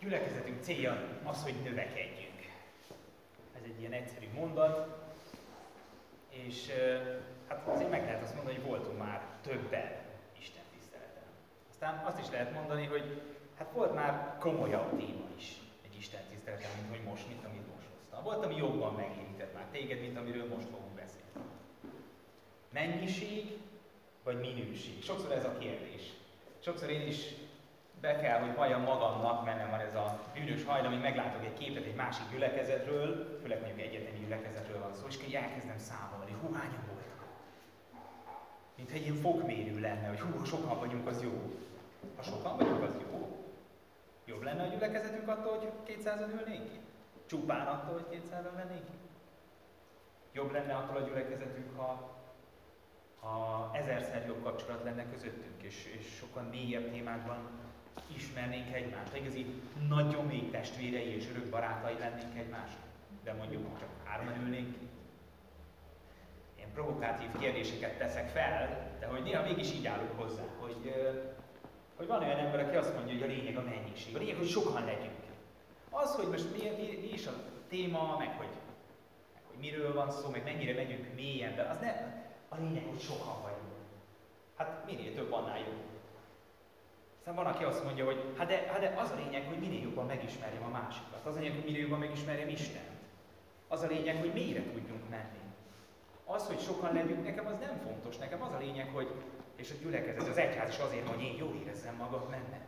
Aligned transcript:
gyülekezetünk 0.00 0.62
célja 0.62 1.18
az, 1.24 1.42
hogy 1.42 1.54
növekedjünk. 1.62 2.40
Ez 3.56 3.62
egy 3.64 3.80
ilyen 3.80 3.92
egyszerű 3.92 4.26
mondat, 4.34 4.98
és 6.28 6.70
hát 7.48 7.68
azért 7.68 7.90
meg 7.90 8.04
lehet 8.04 8.22
azt 8.22 8.34
mondani, 8.34 8.56
hogy 8.56 8.66
voltunk 8.66 8.98
már 8.98 9.26
többen 9.42 9.92
Isten 10.38 10.62
tiszteleten. 10.76 11.22
Aztán 11.70 12.04
azt 12.04 12.18
is 12.18 12.30
lehet 12.30 12.52
mondani, 12.52 12.86
hogy 12.86 13.22
hát 13.58 13.70
volt 13.72 13.94
már 13.94 14.36
komolyabb 14.38 14.98
téma 14.98 15.28
is 15.36 15.60
egy 15.84 15.96
Isten 15.98 16.20
tiszteleten, 16.28 16.70
mint 16.76 16.88
hogy 16.88 17.04
most, 17.10 17.28
mint 17.28 17.44
amit 17.44 17.74
most 17.74 17.86
hoztam. 17.96 18.22
Volt, 18.22 18.44
ami 18.44 18.56
jobban 18.56 18.94
megérintett 18.94 19.54
már 19.54 19.66
téged, 19.72 20.00
mint 20.00 20.18
amiről 20.18 20.48
most 20.48 20.66
fogunk 20.66 20.94
beszélni. 20.94 21.50
Mennyiség 22.72 23.58
vagy 24.22 24.40
minőség? 24.40 25.02
Sokszor 25.02 25.32
ez 25.32 25.44
a 25.44 25.58
kérdés. 25.58 26.02
Sokszor 26.58 26.90
én 26.90 27.06
is 27.06 27.34
be 28.00 28.16
kell, 28.16 28.40
hogy 28.40 28.54
valljam 28.54 28.82
magamnak, 28.82 29.44
mert 29.44 29.70
van 29.70 29.80
ez 29.80 29.94
a 29.94 30.18
bűnös 30.34 30.64
hajlam, 30.64 30.92
hogy 30.92 31.00
meglátok 31.00 31.44
egy 31.44 31.58
képet 31.58 31.84
egy 31.84 31.94
másik 31.94 32.30
gyülekezetről, 32.30 33.38
főleg 33.42 33.58
mondjuk 33.60 33.80
egyetemi 33.80 34.18
gyülekezetről 34.18 34.80
van 34.80 34.94
szó, 34.94 35.06
és 35.08 35.18
így 35.26 35.34
elkezdem 35.34 35.78
számolni, 35.78 36.36
hú, 36.40 36.52
hányan 36.52 36.84
voltak. 36.86 37.26
Mint 38.76 38.90
egy 38.90 39.02
ilyen 39.02 39.14
fokmérő 39.14 39.80
lenne, 39.80 40.08
hogy 40.08 40.20
hú, 40.20 40.38
ha 40.38 40.44
sokan 40.44 40.78
vagyunk, 40.78 41.06
az 41.06 41.22
jó. 41.22 41.52
Ha 42.16 42.22
sokan 42.22 42.56
vagyunk, 42.56 42.82
az 42.82 42.94
jó. 43.10 43.10
Jobb 44.24 44.42
lenne 44.42 44.62
a 44.62 44.66
gyülekezetünk 44.66 45.28
attól, 45.28 45.58
hogy 45.58 45.96
200-an 45.96 46.40
ülnénk 46.40 46.70
ki? 46.70 46.78
Csupán 47.26 47.66
attól, 47.66 47.92
hogy 47.92 48.20
200-an 48.20 48.56
lennénk 48.56 48.84
ki? 48.84 48.98
Jobb 50.32 50.52
lenne 50.52 50.74
attól 50.74 50.96
a 50.96 51.06
gyülekezetünk, 51.06 51.76
ha, 51.76 52.18
ha 53.20 53.70
ezerszer 53.74 54.26
jobb 54.26 54.42
kapcsolat 54.42 54.84
lenne 54.84 55.10
közöttünk, 55.10 55.62
és, 55.62 55.86
és 55.98 56.16
sokkal 56.18 56.42
mélyebb 56.42 56.90
témákban 56.90 57.38
ismernénk 58.16 58.74
egymást, 58.74 59.16
igazi 59.16 59.46
nagyon 59.88 60.26
még 60.26 60.50
testvérei 60.50 61.14
és 61.16 61.28
örök 61.30 61.50
barátai 61.50 61.98
lennénk 61.98 62.38
egymásnak. 62.38 62.88
De 63.24 63.32
mondjuk 63.32 63.78
csak 63.78 63.88
hárman 64.04 64.42
ülnénk. 64.42 64.76
Én 66.58 66.72
provokatív 66.74 67.28
kérdéseket 67.38 67.98
teszek 67.98 68.28
fel, 68.28 68.90
de 69.00 69.06
hogy 69.06 69.22
néha 69.22 69.42
mégis 69.42 69.72
így 69.72 69.86
állok 69.86 70.20
hozzá, 70.20 70.42
hogy, 70.58 70.94
hogy 71.96 72.06
van 72.06 72.22
olyan 72.22 72.38
ember, 72.38 72.60
aki 72.60 72.76
azt 72.76 72.94
mondja, 72.94 73.14
hogy 73.14 73.22
a 73.22 73.26
lényeg 73.26 73.56
a 73.56 73.62
mennyiség, 73.62 74.16
a 74.16 74.18
lényeg, 74.18 74.36
hogy 74.36 74.48
sokan 74.48 74.84
legyünk. 74.84 75.20
Az, 75.90 76.14
hogy 76.14 76.28
most 76.28 76.52
mi, 76.52 76.58
mi, 76.58 76.98
mi 77.00 77.12
is 77.12 77.26
a 77.26 77.32
téma, 77.68 78.16
meg 78.18 78.28
hogy, 78.36 78.46
meg 79.34 79.42
hogy 79.46 79.58
miről 79.60 79.94
van 79.94 80.10
szó, 80.10 80.28
meg 80.28 80.44
mennyire 80.44 80.74
megyünk 80.74 81.14
mélyen, 81.14 81.54
de 81.54 81.62
az 81.62 81.78
ne, 81.80 81.90
a 82.48 82.56
lényeg, 82.56 82.84
hogy 82.88 83.00
sokan 83.00 83.42
vagyunk. 83.42 83.70
Hát 84.56 84.82
minél 84.86 85.14
több, 85.14 85.32
annál 85.32 85.58
jobb. 85.58 85.89
Aztán 87.30 87.44
van, 87.44 87.54
aki 87.54 87.64
azt 87.64 87.84
mondja, 87.84 88.04
hogy 88.04 88.24
hát 88.36 88.46
de, 88.46 88.66
hát 88.72 88.80
de 88.80 88.94
az 88.98 89.10
a 89.10 89.14
lényeg, 89.14 89.46
hogy 89.48 89.58
minél 89.58 89.82
jobban 89.82 90.06
megismerjem 90.06 90.62
a 90.62 90.68
másikat. 90.68 91.24
Az 91.24 91.36
a 91.36 91.38
lényeg, 91.38 91.54
hogy 91.54 91.64
minél 91.64 91.80
jobban 91.80 91.98
megismerjem 91.98 92.48
Istent. 92.48 92.94
Az 93.68 93.82
a 93.82 93.86
lényeg, 93.86 94.16
hogy 94.16 94.32
mélyre 94.32 94.62
tudjunk 94.62 95.08
menni. 95.10 95.42
Az, 96.24 96.46
hogy 96.46 96.60
sokan 96.60 96.92
legyünk, 96.92 97.24
nekem 97.24 97.46
az 97.46 97.58
nem 97.60 97.80
fontos. 97.84 98.16
Nekem 98.16 98.42
az 98.42 98.52
a 98.52 98.58
lényeg, 98.58 98.88
hogy, 98.92 99.10
és 99.56 99.70
a 99.70 99.74
gyülekezet, 99.82 100.28
az 100.28 100.36
egyház 100.36 100.68
is 100.68 100.78
azért, 100.78 101.08
hogy 101.08 101.22
én 101.22 101.36
jól 101.38 101.54
érezzem 101.62 101.94
magam 101.94 102.26
menne. 102.30 102.58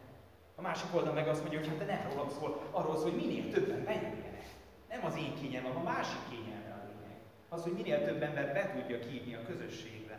A 0.55 0.61
másik 0.61 0.95
oldal 0.95 1.13
meg 1.13 1.29
azt 1.29 1.41
mondja, 1.41 1.59
hogy 1.59 1.69
hát 1.69 1.79
de 1.79 1.85
nem 1.85 2.07
rólam 2.11 2.29
szól, 2.29 2.63
arról 2.71 2.97
szól, 2.97 3.11
hogy 3.11 3.21
minél 3.21 3.53
többen 3.53 3.85
bejöjjenek. 3.85 4.47
Nem 4.89 5.05
az 5.05 5.17
én 5.17 5.35
kényelmem, 5.41 5.77
a 5.77 5.83
másik 5.83 6.21
kényelme 6.31 6.73
a 6.73 6.85
lényeg. 6.87 7.17
Az, 7.49 7.63
hogy 7.63 7.73
minél 7.73 8.05
több 8.05 8.23
ember 8.23 8.53
be 8.53 8.73
tudja 8.73 8.99
kívni 8.99 9.35
a 9.35 9.47
közösségbe. 9.47 10.12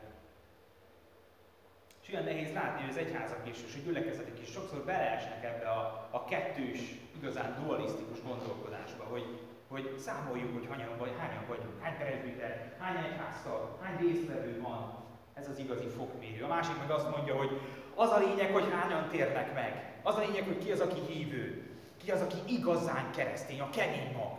És 2.14 2.20
olyan 2.20 2.34
nehéz 2.34 2.54
látni, 2.54 2.82
hogy 2.82 2.90
az 2.90 3.04
egyházak 3.06 3.44
is, 3.52 3.58
és 3.68 3.74
a 3.76 3.84
gyülekezetek 3.86 4.40
is 4.42 4.50
sokszor 4.52 4.82
beleesnek 4.86 5.44
ebbe 5.44 5.68
a, 5.70 6.10
a 6.12 6.26
kettős, 6.26 6.80
igazán 7.18 7.58
dualisztikus 7.62 8.22
gondolkodásba, 8.22 9.04
hogy, 9.04 9.26
hogy 9.68 9.98
számoljuk, 9.98 10.54
hogy 10.54 10.68
hányan, 10.70 10.98
vagy, 10.98 11.14
hányan 11.20 11.46
vagyunk, 11.48 11.82
hány 11.82 11.98
presbiter, 11.98 12.76
hány 12.80 13.04
egyháztal, 13.06 13.78
hány 13.82 13.98
résztvevő 13.98 14.62
van. 14.62 15.04
Ez 15.34 15.50
az 15.50 15.60
igazi 15.60 15.88
fokmérő. 15.98 16.44
A 16.44 16.48
másik 16.48 16.78
meg 16.80 16.92
azt 16.92 17.10
mondja, 17.16 17.36
hogy 17.36 17.52
az 17.96 18.10
a 18.10 18.20
lényeg, 18.20 18.52
hogy 18.52 18.68
hányan 18.72 19.10
térnek 19.10 19.54
meg. 19.54 20.00
Az 20.04 20.16
a 20.16 20.20
lényeg, 20.26 20.44
hogy 20.44 20.58
ki 20.58 20.72
az, 20.72 20.80
aki 20.80 21.00
hívő. 21.00 21.72
Ki 22.04 22.12
az, 22.12 22.22
aki 22.22 22.38
igazán 22.48 23.12
keresztény, 23.12 23.60
a 23.60 23.70
kemény 23.70 24.14
mag. 24.16 24.34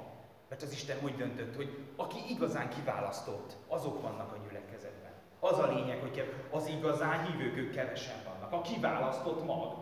Mert 0.49 0.63
az 0.63 0.73
Isten 0.73 0.99
úgy 1.03 1.17
döntött, 1.17 1.57
hogy 1.57 1.79
aki 1.97 2.19
igazán 2.29 2.69
kiválasztott, 2.69 3.57
azok 3.69 4.03
vannak 4.03 4.33
a. 4.33 4.44
Az 5.50 5.59
a 5.59 5.66
lényeg, 5.66 6.00
hogy 6.00 6.47
az 6.50 6.66
igazán 6.66 7.27
hívők 7.27 7.56
ők 7.56 7.75
kevesen 7.75 8.16
vannak. 8.25 8.53
A 8.53 8.60
kiválasztott 8.60 9.44
mag. 9.44 9.75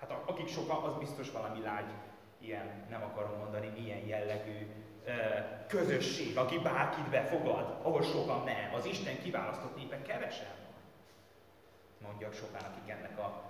Hát 0.00 0.10
akik 0.26 0.48
sokan, 0.48 0.82
az 0.82 0.94
biztos 0.98 1.30
valami 1.30 1.60
lágy, 1.60 1.90
ilyen, 2.38 2.86
nem 2.90 3.02
akarom 3.02 3.38
mondani, 3.38 3.72
milyen 3.78 4.06
jellegű 4.06 4.66
közösség, 5.68 6.36
aki 6.36 6.58
bárkit 6.58 7.10
befogad, 7.10 7.76
ahol 7.82 8.02
sokan 8.02 8.44
nem. 8.44 8.74
Az 8.74 8.84
Isten 8.84 9.18
kiválasztott 9.22 9.76
népen 9.76 10.02
kevesen 10.02 10.54
van. 10.62 10.74
Mondjak 12.08 12.32
sokan, 12.32 12.60
akik 12.60 12.90
ennek 12.90 13.18
a 13.18 13.42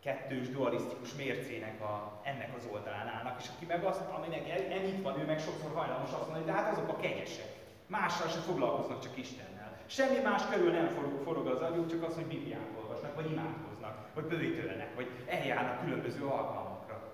kettős 0.00 0.48
dualisztikus 0.48 1.14
mércének 1.14 1.80
a, 1.80 2.20
ennek 2.22 2.50
az 2.56 2.68
oldalán 2.72 3.06
állnak, 3.06 3.40
és 3.40 3.48
aki 3.56 3.64
meg 3.64 3.84
azt, 3.84 4.00
aminek 4.00 4.48
ennyit 4.70 5.02
van, 5.02 5.20
ő 5.20 5.24
meg 5.24 5.40
sokszor 5.40 5.70
hajlamos 5.74 6.12
azt 6.12 6.28
mondani, 6.28 6.44
de 6.44 6.52
hát 6.52 6.72
azok 6.72 6.88
a 6.88 6.96
kegyesek. 6.96 7.60
Mással 7.86 8.28
sem 8.28 8.40
foglalkoznak, 8.40 9.02
csak 9.02 9.16
Isten. 9.16 9.51
Semmi 9.92 10.18
más 10.22 10.42
körül 10.50 10.70
nem 10.70 10.88
forog, 10.88 11.22
forog 11.24 11.46
az 11.46 11.60
agyuk, 11.60 11.90
csak 11.90 12.02
az, 12.02 12.14
hogy 12.14 12.24
Bibliát 12.24 12.68
olvasnak, 12.80 13.14
vagy 13.14 13.30
imádkoznak, 13.30 14.14
vagy 14.14 14.24
bővítőlenek, 14.24 14.94
vagy 14.94 15.10
eljárnak 15.26 15.84
különböző 15.84 16.24
alkalmakra. 16.24 17.12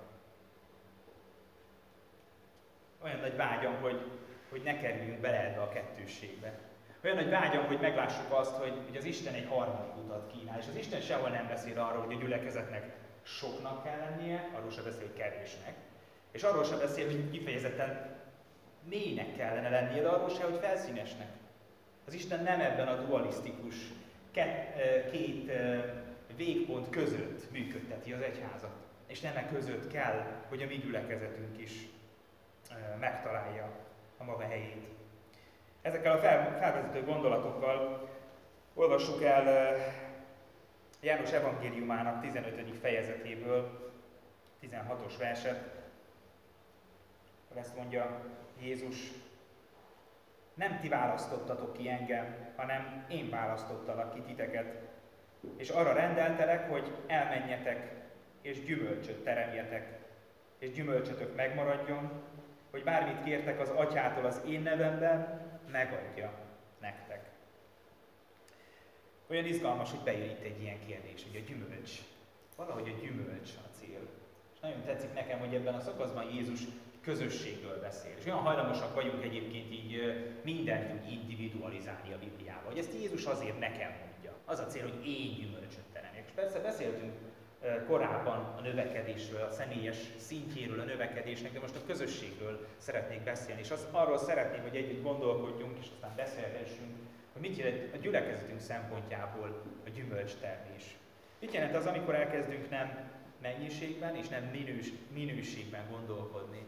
Olyan 3.02 3.20
nagy 3.20 3.36
vágyam, 3.36 3.74
hogy, 3.80 4.00
hogy 4.50 4.62
ne 4.62 4.78
kerüljünk 4.78 5.20
bele 5.20 5.44
ebbe 5.44 5.60
a 5.60 5.68
kettősségbe. 5.68 6.58
Olyan 7.04 7.16
nagy 7.16 7.30
vágyam, 7.30 7.66
hogy 7.66 7.80
meglássuk 7.80 8.32
azt, 8.32 8.56
hogy, 8.56 8.74
hogy 8.86 8.96
az 8.96 9.04
Isten 9.04 9.34
egy 9.34 9.48
harmadik 9.48 9.96
utat 10.04 10.32
kínál, 10.32 10.58
és 10.58 10.66
az 10.68 10.76
Isten 10.76 11.00
sehol 11.00 11.28
nem 11.28 11.46
beszél 11.48 11.78
arról, 11.80 12.04
hogy 12.04 12.14
a 12.14 12.18
gyülekezetnek 12.18 12.96
soknak 13.22 13.84
kell 13.84 13.98
lennie, 13.98 14.48
arról 14.56 14.70
sem 14.70 14.84
beszél, 14.84 15.06
hogy 15.06 15.16
kevésnek. 15.16 15.74
És 16.30 16.42
arról 16.42 16.64
sem 16.64 16.78
beszél, 16.78 17.06
hogy 17.06 17.30
kifejezetten 17.30 18.16
mélynek 18.88 19.36
kellene 19.36 19.68
lennie, 19.68 20.02
de 20.02 20.08
arról 20.08 20.30
sem, 20.30 20.50
hogy 20.50 20.60
felszínesnek. 20.60 21.28
Az 22.08 22.14
Isten 22.14 22.42
nem 22.42 22.60
ebben 22.60 22.88
a 22.88 23.04
dualisztikus 23.04 23.74
két 25.10 25.50
végpont 26.36 26.90
között 26.90 27.50
működteti 27.50 28.12
az 28.12 28.20
egyházat. 28.20 28.70
És 29.06 29.20
nem 29.20 29.36
e 29.36 29.48
között 29.48 29.92
kell, 29.92 30.26
hogy 30.48 30.62
a 30.62 30.66
mi 30.66 30.74
gyülekezetünk 30.74 31.58
is 31.58 31.72
megtalálja 33.00 33.70
a 34.18 34.24
maga 34.24 34.42
helyét. 34.42 34.86
Ezekkel 35.82 36.12
a 36.12 36.20
felvezető 36.58 37.04
gondolatokkal 37.04 38.08
olvassuk 38.74 39.22
el 39.22 39.76
János 41.00 41.32
evangéliumának 41.32 42.20
15. 42.20 42.78
fejezetéből 42.80 43.92
16-os 44.62 45.14
verset. 45.18 45.70
Ezt 47.54 47.76
mondja 47.76 48.20
Jézus, 48.60 48.96
nem 50.58 50.80
ti 50.80 50.88
választottatok 50.88 51.72
ki 51.72 51.88
engem, 51.88 52.36
hanem 52.56 53.04
én 53.08 53.30
választottalak 53.30 54.14
ki 54.14 54.20
titeket. 54.20 54.78
És 55.56 55.68
arra 55.68 55.92
rendeltelek, 55.92 56.70
hogy 56.70 56.92
elmenjetek, 57.06 57.92
és 58.42 58.64
gyümölcsöt 58.64 59.24
teremjetek, 59.24 59.98
és 60.58 60.70
gyümölcsötök 60.70 61.36
megmaradjon, 61.36 62.22
hogy 62.70 62.84
bármit 62.84 63.24
kértek 63.24 63.60
az 63.60 63.68
atyától 63.68 64.24
az 64.24 64.40
én 64.46 64.62
nevemben, 64.62 65.40
megadja 65.70 66.32
nektek. 66.80 67.28
Olyan 69.26 69.44
izgalmas, 69.44 69.90
hogy 69.90 70.00
bejön 70.00 70.30
itt 70.30 70.42
egy 70.42 70.62
ilyen 70.62 70.86
kérdés, 70.86 71.22
hogy 71.22 71.42
a 71.42 71.48
gyümölcs. 71.48 71.90
Valahogy 72.56 72.94
a 72.96 73.00
gyümölcs 73.00 73.50
a 73.64 73.76
cél. 73.78 74.00
És 74.54 74.60
nagyon 74.60 74.82
tetszik 74.84 75.14
nekem, 75.14 75.38
hogy 75.38 75.54
ebben 75.54 75.74
a 75.74 75.80
szakaszban 75.80 76.30
Jézus 76.32 76.60
közösségről 77.00 77.80
beszél. 77.80 78.12
És 78.18 78.24
olyan 78.24 78.38
hajlamosak 78.38 78.94
vagyunk 78.94 79.24
egyébként 79.24 79.72
így 79.72 80.14
mindent 80.44 80.92
úgy 80.92 81.12
individualizálni 81.12 82.12
a 82.12 82.18
Bibliával, 82.18 82.70
hogy 82.70 82.78
ezt 82.78 82.94
Jézus 82.94 83.24
azért 83.24 83.58
nekem 83.58 83.90
mondja. 83.90 84.32
Az 84.44 84.58
a 84.58 84.66
cél, 84.66 84.82
hogy 84.82 85.08
én 85.08 85.34
gyümölcsöt 85.38 85.88
teremjek. 85.92 86.24
És 86.26 86.32
persze 86.34 86.58
beszéltünk 86.58 87.12
korábban 87.86 88.54
a 88.58 88.60
növekedésről, 88.60 89.42
a 89.42 89.50
személyes 89.50 89.96
szintjéről 90.16 90.80
a 90.80 90.84
növekedésnek, 90.84 91.52
de 91.52 91.60
most 91.60 91.76
a 91.76 91.86
közösségről 91.86 92.66
szeretnék 92.76 93.22
beszélni, 93.22 93.60
és 93.60 93.70
az, 93.70 93.86
arról 93.90 94.18
szeretném, 94.18 94.62
hogy 94.62 94.76
együtt 94.76 95.02
gondolkodjunk, 95.02 95.78
és 95.78 95.86
aztán 95.94 96.16
beszélgessünk, 96.16 96.96
hogy 97.32 97.42
mit 97.42 97.56
jelent 97.56 97.94
a 97.94 97.96
gyülekezetünk 97.96 98.60
szempontjából 98.60 99.62
a 99.86 99.88
gyümölcstermés. 99.88 100.96
Mit 101.40 101.52
jelent 101.52 101.74
az, 101.74 101.86
amikor 101.86 102.14
elkezdünk 102.14 102.70
nem 102.70 103.10
mennyiségben 103.42 104.16
és 104.16 104.28
nem 104.28 104.44
minős, 104.44 104.92
minőségben 105.12 105.88
gondolkodni, 105.90 106.66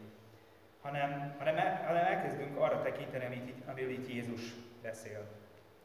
hanem, 0.80 1.34
hanem, 1.38 1.56
el, 1.56 1.84
hanem 1.86 2.04
elkezdünk 2.04 2.58
arra 2.58 2.82
tekinteni, 2.82 3.24
amit 3.24 3.54
amiről 3.66 3.90
itt 3.90 4.08
Jézus 4.08 4.40
beszél. 4.82 5.24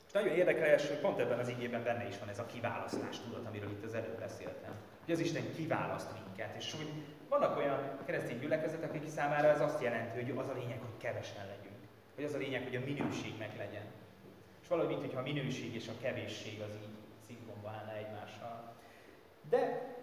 És 0.07 0.11
nagyon 0.11 0.33
érdekes, 0.33 0.87
hogy 0.87 0.99
pont 0.99 1.19
ebben 1.19 1.39
az 1.39 1.47
igében 1.47 1.83
benne 1.83 2.07
is 2.07 2.19
van 2.19 2.29
ez 2.29 2.39
a 2.39 2.45
kiválasztás 2.45 3.19
tudat, 3.19 3.45
amiről 3.45 3.69
itt 3.69 3.83
az 3.83 3.93
előbb 3.93 4.19
beszéltem. 4.19 4.71
Hogy 5.05 5.13
az 5.13 5.19
Isten 5.19 5.53
kiválaszt 5.55 6.11
minket, 6.13 6.55
és 6.57 6.71
hogy 6.71 6.89
vannak 7.29 7.57
olyan 7.57 7.99
keresztény 8.05 8.39
gyülekezet, 8.39 8.83
akik 8.83 9.07
számára 9.07 9.47
ez 9.47 9.61
azt 9.61 9.81
jelenti, 9.81 10.21
hogy 10.21 10.37
az 10.37 10.49
a 10.49 10.53
lényeg, 10.53 10.79
hogy 10.79 10.97
kevesen 10.97 11.45
legyünk. 11.45 11.75
Hogy 12.15 12.23
az 12.23 12.33
a 12.33 12.37
lényeg, 12.37 12.63
hogy 12.63 12.75
a 12.75 12.85
minőség 12.85 13.37
meg 13.37 13.51
legyen. 13.57 13.85
És 14.61 14.67
valahogy, 14.67 14.91
mint 14.91 15.01
hogyha 15.01 15.19
a 15.19 15.23
minőség 15.23 15.75
és 15.75 15.87
a 15.87 16.01
kevésség 16.01 16.61
az 16.61 16.75
így 16.81 16.95
szinkronba 17.27 17.69
állna 17.69 17.95
egymással. 17.95 18.73
De 19.49 19.94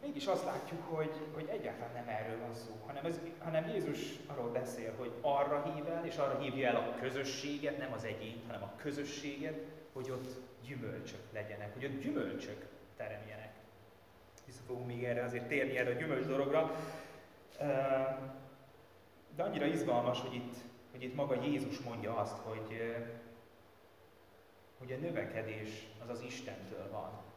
mégis 0.00 0.26
azt 0.26 0.44
látjuk, 0.44 0.82
hogy, 0.82 1.10
hogy 1.34 1.48
egyáltalán 1.48 1.92
nem 1.92 2.08
erről 2.08 2.38
van 2.38 2.54
szó, 2.54 2.82
hanem, 2.86 3.04
ez, 3.04 3.20
hanem 3.38 3.68
Jézus 3.68 3.98
arról 4.26 4.50
beszél, 4.50 4.92
hogy 4.96 5.12
arra 5.20 5.72
hív 5.72 5.86
el, 5.86 6.06
és 6.06 6.16
arra 6.16 6.38
hívja 6.38 6.68
el 6.68 6.76
a 6.76 6.94
közösséget, 7.00 7.78
nem 7.78 7.92
az 7.92 8.04
egyént, 8.04 8.46
hanem 8.46 8.62
a 8.62 8.72
közösséget, 8.76 9.58
hogy 9.92 10.10
ott 10.10 10.36
gyümölcsök 10.66 11.20
legyenek, 11.32 11.72
hogy 11.74 11.84
ott 11.84 12.00
gyümölcsök 12.02 12.66
teremjenek. 12.96 13.52
Vissza 14.46 14.60
fogunk 14.66 14.86
még 14.86 15.04
erre 15.04 15.22
azért 15.22 15.48
térni 15.48 15.76
erre 15.76 15.90
a 15.90 15.98
gyümölcs 15.98 16.26
dologra. 16.26 16.70
De 19.36 19.42
annyira 19.42 19.66
izgalmas, 19.66 20.20
hogy 20.20 20.34
itt, 20.34 20.54
hogy 20.90 21.02
itt 21.02 21.14
maga 21.14 21.42
Jézus 21.42 21.78
mondja 21.78 22.16
azt, 22.16 22.36
hogy, 22.36 22.96
hogy 24.78 24.92
a 24.92 24.96
növekedés 24.96 25.86
az 26.02 26.08
az 26.08 26.20
Istentől 26.20 26.90
van. 26.90 27.27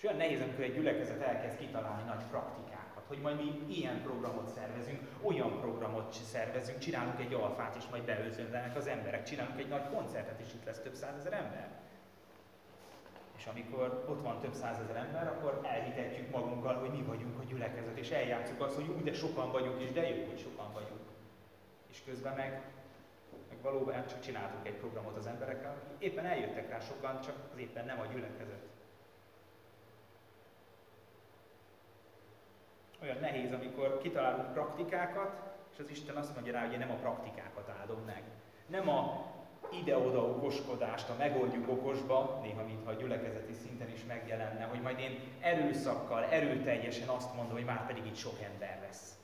És 0.00 0.06
olyan 0.06 0.18
nehéz, 0.18 0.40
amikor 0.40 0.64
egy 0.64 0.74
gyülekezet 0.74 1.20
elkezd 1.20 1.58
kitalálni 1.58 2.02
nagy 2.02 2.24
praktikákat, 2.30 3.04
hogy 3.06 3.18
majd 3.18 3.36
mi 3.36 3.74
ilyen 3.74 4.02
programot 4.02 4.48
szervezünk, 4.48 5.00
olyan 5.22 5.60
programot 5.60 6.12
szervezünk, 6.12 6.78
csinálunk 6.78 7.20
egy 7.20 7.34
alfát, 7.34 7.76
és 7.76 7.84
majd 7.90 8.02
beőzönlenek 8.02 8.76
az 8.76 8.86
emberek, 8.86 9.22
csinálunk 9.24 9.58
egy 9.58 9.68
nagy 9.68 9.88
koncertet, 9.94 10.40
és 10.40 10.52
itt 10.54 10.64
lesz 10.64 10.80
több 10.82 10.94
százezer 10.94 11.32
ember. 11.32 11.68
És 13.36 13.46
amikor 13.46 14.04
ott 14.08 14.22
van 14.22 14.40
több 14.40 14.54
százezer 14.54 14.96
ember, 14.96 15.26
akkor 15.26 15.60
elhitetjük 15.62 16.30
magunkkal, 16.30 16.74
hogy 16.74 16.90
mi 16.90 17.02
vagyunk 17.02 17.38
a 17.40 17.44
gyülekezet, 17.44 17.98
és 17.98 18.10
eljátszuk 18.10 18.60
azt, 18.60 18.74
hogy 18.74 18.88
úgy, 18.88 19.02
de 19.02 19.12
sokan 19.12 19.52
vagyunk, 19.52 19.80
és 19.80 19.92
de 19.92 20.08
jó, 20.08 20.26
hogy 20.26 20.40
sokan 20.40 20.72
vagyunk. 20.72 21.06
És 21.90 22.02
közben 22.04 22.36
meg, 22.36 22.62
meg 23.48 23.62
valóban 23.62 24.06
csak 24.06 24.20
csináltunk 24.20 24.66
egy 24.66 24.76
programot 24.76 25.16
az 25.16 25.26
emberekkel, 25.26 25.82
éppen 25.98 26.26
eljöttek 26.26 26.70
rá 26.70 26.78
sokan, 26.78 27.20
csak 27.20 27.34
az 27.52 27.58
éppen 27.58 27.84
nem 27.84 28.00
a 28.00 28.12
gyülekezet. 28.12 28.78
Olyan 33.02 33.16
nehéz, 33.20 33.52
amikor 33.52 33.98
kitalálunk 34.02 34.52
praktikákat, 34.52 35.30
és 35.72 35.78
az 35.78 35.90
Isten 35.90 36.16
azt 36.16 36.34
mondja 36.34 36.52
rá, 36.52 36.64
hogy 36.64 36.72
én 36.72 36.78
nem 36.78 36.90
a 36.90 36.94
praktikákat 36.94 37.72
áldom 37.80 38.02
meg. 38.06 38.22
Nem 38.66 38.88
a 38.88 39.26
ide-oda 39.72 40.20
okoskodást, 40.20 41.08
a 41.08 41.14
megoldjuk 41.18 41.68
okosba, 41.68 42.40
néha 42.42 42.62
mintha 42.64 42.90
a 42.90 42.94
gyülekezeti 42.94 43.52
szinten 43.52 43.90
is 43.90 44.04
megjelenne, 44.04 44.64
hogy 44.64 44.80
majd 44.80 44.98
én 44.98 45.18
erőszakkal, 45.40 46.24
erőteljesen 46.24 47.08
azt 47.08 47.34
mondom, 47.34 47.54
hogy 47.54 47.64
már 47.64 47.86
pedig 47.86 48.06
itt 48.06 48.16
sok 48.16 48.40
ember 48.52 48.78
lesz. 48.82 49.14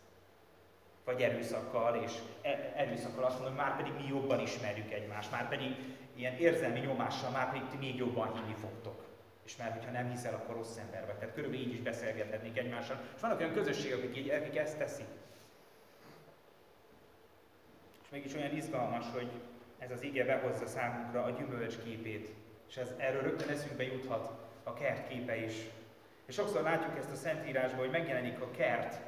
Vagy 1.05 1.22
erőszakkal, 1.22 1.94
és 1.94 2.12
e- 2.43 2.72
erőszakkal 2.76 3.25
azt 3.25 3.38
mondom, 3.38 3.56
hogy 3.56 3.64
már 3.64 3.76
pedig 3.76 3.93
mi 3.93 4.06
jobban 4.08 4.40
ismerjük 4.40 4.93
egymást, 4.93 5.31
már 5.31 5.49
pedig 5.49 5.76
ilyen 6.14 6.37
érzelmi 6.37 6.79
nyomással, 6.79 7.31
már 7.31 7.49
pedig 7.49 7.69
ti 7.69 7.76
még 7.76 7.96
jobban 7.96 8.32
hinni 8.34 8.55
fogtok. 8.55 9.06
És 9.46 9.56
mert 9.56 9.72
hogyha 9.72 9.90
nem 9.90 10.10
hiszel, 10.10 10.34
akkor 10.34 10.54
rossz 10.54 10.76
ember 10.76 11.06
vagy. 11.06 11.14
Tehát 11.14 11.34
körülbelül 11.34 11.66
így 11.66 11.72
is 11.72 11.81
beszélgethetnék 11.81 12.58
egymással. 12.58 13.00
És 13.14 13.20
vannak 13.20 13.38
olyan 13.38 13.52
közösségek, 13.52 13.98
akik, 13.98 14.16
így, 14.16 14.28
akik 14.28 14.56
ezt 14.56 14.78
teszik. 14.78 15.06
És 18.02 18.10
mégis 18.10 18.34
olyan 18.34 18.56
izgalmas, 18.56 19.04
hogy 19.12 19.31
ez 19.78 19.90
az 19.90 20.02
ige 20.02 20.25
behozza 20.25 20.66
számunkra 20.66 21.22
a 21.22 21.31
gyümölcs 21.31 21.78
képét. 21.84 22.28
És 22.69 22.76
ez, 22.76 22.93
erről 22.96 23.22
rögtön 23.22 23.48
eszünkbe 23.48 23.82
juthat 23.82 24.31
a 24.62 24.75
kert 24.75 25.08
képe 25.08 25.37
is. 25.37 25.54
És 26.26 26.34
sokszor 26.34 26.62
látjuk 26.62 26.98
ezt 26.98 27.10
a 27.10 27.16
Szentírásban, 27.16 27.81
hogy 27.81 27.90
megjelenik 27.90 28.40
a 28.40 28.50
kert, 28.50 29.00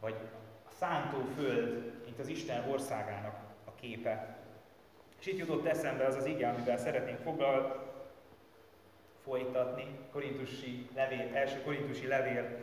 vagy 0.00 0.14
a 0.68 0.70
szántóföld, 0.78 1.92
mint 2.04 2.18
az 2.18 2.28
Isten 2.28 2.68
országának 2.68 3.38
a 3.64 3.74
képe. 3.74 4.38
És 5.20 5.26
itt 5.26 5.38
jutott 5.38 5.66
eszembe 5.66 6.04
az 6.04 6.14
az 6.14 6.26
ige, 6.26 6.48
amivel 6.48 6.76
szeretnénk 6.76 7.18
foglal, 7.18 7.89
folytatni, 9.24 9.98
korintusi 10.12 10.88
levél, 10.94 11.30
első 11.34 11.62
korintusi 11.62 12.06
levél 12.06 12.58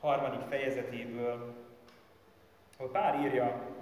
harmadik 0.00 0.48
fejezetéből, 0.48 1.54
ahol 2.76 2.90
Pál 2.90 3.24
írja, 3.24 3.74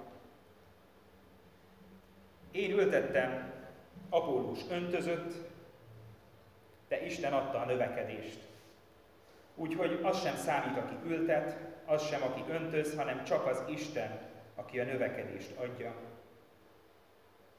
én 2.51 2.71
ültettem, 2.71 3.53
Apollós 4.09 4.59
öntözött, 4.69 5.33
de 6.87 7.05
Isten 7.05 7.33
adta 7.33 7.59
a 7.59 7.65
növekedést. 7.65 8.39
Úgyhogy 9.55 9.99
az 10.03 10.21
sem 10.21 10.35
számít, 10.35 10.77
aki 10.77 10.95
ültet, 11.05 11.57
az 11.85 12.07
sem, 12.07 12.23
aki 12.23 12.43
öntöz, 12.49 12.95
hanem 12.95 13.23
csak 13.23 13.45
az 13.45 13.63
Isten, 13.67 14.19
aki 14.55 14.79
a 14.79 14.83
növekedést 14.83 15.57
adja. 15.57 15.95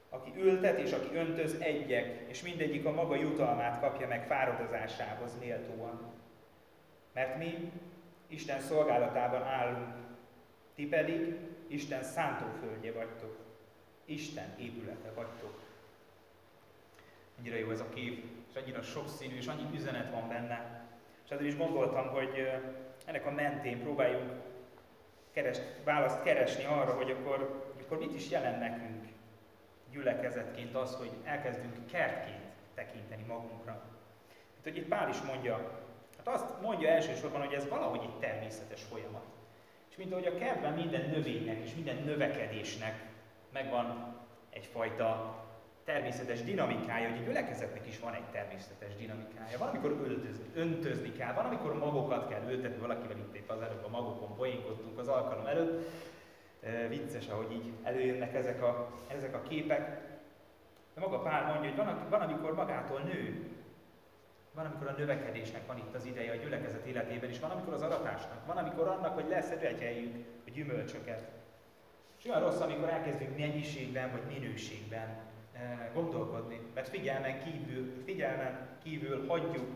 Aki 0.09 0.33
ültet 0.37 0.79
és 0.79 0.93
aki 0.93 1.17
öntöz 1.17 1.61
egyek, 1.61 2.29
és 2.29 2.43
mindegyik 2.43 2.85
a 2.85 2.93
maga 2.93 3.17
jutalmát 3.17 3.81
kapja 3.81 4.07
meg 4.07 4.27
fáradozásához 4.27 5.39
méltóan. 5.41 6.13
Mert 7.13 7.39
mi 7.39 7.73
Isten 8.27 8.61
szolgálatában 8.61 9.43
állunk, 9.43 9.95
ti 10.75 10.87
pedig 10.87 11.37
Isten 11.67 12.03
szántóföldje 12.03 12.93
vagytok. 12.93 13.37
Isten 14.05 14.55
épülete 14.59 15.11
vagytok. 15.15 15.61
Annyira 17.39 17.57
jó 17.57 17.71
ez 17.71 17.81
a 17.81 17.89
kép, 17.89 18.25
és 18.51 18.63
annyira 18.63 18.83
sokszínű, 18.83 19.37
és 19.37 19.47
annyi 19.47 19.69
üzenet 19.75 20.11
van 20.11 20.29
benne. 20.29 20.85
És 21.25 21.31
ezért 21.31 21.49
is 21.49 21.57
gondoltam, 21.57 22.09
hogy 22.09 22.51
ennek 23.05 23.27
a 23.27 23.31
mentén 23.31 23.83
próbáljunk 23.83 24.33
keres, 25.33 25.59
választ 25.85 26.23
keresni 26.23 26.65
arra, 26.65 26.93
hogy 26.93 27.11
akkor, 27.11 27.73
akkor 27.83 27.99
mit 27.99 28.15
is 28.15 28.31
jelent 28.31 28.59
nekünk 28.59 29.06
gyülekezetként 29.97 30.75
az, 30.75 30.95
hogy 30.95 31.11
elkezdünk 31.25 31.87
kertként 31.87 32.45
tekinteni 32.75 33.25
magunkra. 33.27 33.73
Hát, 34.55 34.63
hogy 34.63 34.77
itt 34.77 34.89
Pál 34.89 35.09
is 35.09 35.21
mondja, 35.21 35.81
hát 36.17 36.29
azt 36.29 36.61
mondja 36.61 36.89
elsősorban, 36.89 37.41
hogy 37.41 37.55
ez 37.55 37.69
valahogy 37.69 38.01
egy 38.03 38.19
természetes 38.19 38.83
folyamat. 38.83 39.25
És 39.91 39.97
mint 39.97 40.13
ahogy 40.13 40.27
a 40.27 40.39
kertben 40.39 40.73
minden 40.73 41.11
növénynek 41.11 41.65
és 41.65 41.75
minden 41.75 41.97
növekedésnek 41.97 43.05
megvan 43.53 44.15
egyfajta 44.51 45.35
természetes 45.85 46.43
dinamikája, 46.43 47.09
hogy 47.09 47.19
a 47.19 47.25
gyülekezetnek 47.25 47.87
is 47.87 47.99
van 47.99 48.15
egy 48.15 48.31
természetes 48.33 48.97
dinamikája. 48.97 49.59
Van, 49.59 49.69
amikor 49.69 49.91
öltözni, 49.91 50.45
öntözni 50.55 51.13
kell, 51.13 51.33
van, 51.33 51.45
amikor 51.45 51.79
magokat 51.79 52.29
kell 52.29 52.51
ültetni, 52.51 52.81
valakivel 52.81 53.17
itt 53.17 53.35
épp 53.35 53.51
az 53.51 53.61
előbb 53.61 53.85
a 53.85 53.89
magokon 53.89 54.37
poénkodtunk 54.37 54.99
az 54.99 55.09
alkalom 55.09 55.47
előtt, 55.47 55.89
vicces, 56.89 57.29
ahogy 57.29 57.53
így 57.53 57.73
előjönnek 57.83 58.35
ezek 58.35 58.63
a, 58.63 58.93
ezek 59.17 59.35
a 59.35 59.43
képek. 59.43 60.01
De 60.95 61.01
maga 61.01 61.19
Pál 61.19 61.53
mondja, 61.53 61.71
hogy 61.71 61.79
van, 61.79 62.09
van, 62.09 62.21
amikor 62.21 62.55
magától 62.55 63.01
nő. 63.01 63.51
Van, 64.55 64.65
amikor 64.65 64.87
a 64.87 64.95
növekedésnek 64.99 65.67
van 65.67 65.79
itt 65.79 65.95
az 65.95 66.05
ideje 66.05 66.33
a 66.33 66.37
gyülekezet 66.37 66.87
életében, 66.87 67.31
és 67.31 67.41
van, 67.41 67.51
amikor 67.51 67.75
az 67.75 67.83
aratásnak. 67.83 68.47
Van, 68.47 68.57
amikor 68.57 68.89
annak, 68.89 69.15
hogy 69.15 69.29
lesz 69.29 69.51
egy 69.51 70.25
a 70.47 70.51
gyümölcsöket. 70.51 71.31
És 72.19 72.25
olyan 72.25 72.41
rossz, 72.41 72.61
amikor 72.61 72.89
elkezdünk 72.89 73.39
mennyiségben 73.39 74.11
vagy 74.11 74.39
minőségben 74.39 75.17
gondolkodni, 75.95 76.61
mert 76.75 76.89
figyelmen 76.89 77.45
kívül, 77.45 78.03
figyelmen 78.05 78.69
kívül 78.83 79.27
hagyjuk 79.27 79.67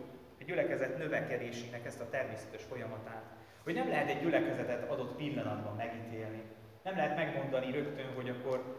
a 0.41 0.45
gyülekezet 0.45 0.99
növekedésének 0.99 1.87
ezt 1.87 2.01
a 2.01 2.09
természetes 2.11 2.63
folyamatát. 2.63 3.23
Hogy 3.65 3.75
nem 3.75 3.89
lehet 3.89 4.09
egy 4.09 4.21
gyülekezetet 4.21 4.91
adott 4.91 5.17
pillanatban 5.17 5.77
megítélni. 5.77 6.43
Nem 6.83 6.97
lehet 6.97 7.17
megmondani 7.17 7.73
rögtön, 7.73 8.15
hogy 8.15 8.29
akkor 8.29 8.79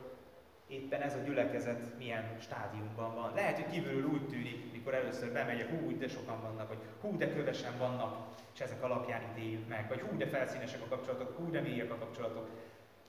éppen 0.67 1.01
ez 1.01 1.15
a 1.15 1.19
gyülekezet 1.25 1.97
milyen 1.97 2.37
stádiumban 2.39 3.15
van. 3.15 3.33
Lehet, 3.33 3.55
hogy 3.55 3.71
kívülről 3.71 4.09
úgy 4.09 4.27
tűnik, 4.27 4.71
mikor 4.71 4.93
először 4.93 5.31
bemegyek, 5.31 5.69
hú, 5.69 5.97
de 5.97 6.07
sokan 6.07 6.41
vannak, 6.41 6.67
vagy 6.67 6.77
hú, 7.01 7.17
de 7.17 7.33
kövesen 7.33 7.77
vannak, 7.77 8.27
és 8.53 8.59
ezek 8.59 8.83
alapján 8.83 9.21
ítéljük 9.31 9.67
meg, 9.67 9.87
vagy 9.87 9.99
hú, 9.99 10.17
de 10.17 10.27
felszínesek 10.27 10.81
a 10.81 10.87
kapcsolatok, 10.89 11.37
hú, 11.37 11.51
de 11.51 11.61
mélyek 11.61 11.91
a 11.91 11.97
kapcsolatok. 11.97 12.49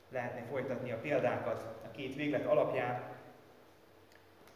Lehetne 0.08 0.42
folytatni 0.42 0.92
a 0.92 1.00
példákat 1.00 1.64
a 1.84 1.90
két 1.90 2.14
véglet 2.14 2.46
alapján. 2.46 3.02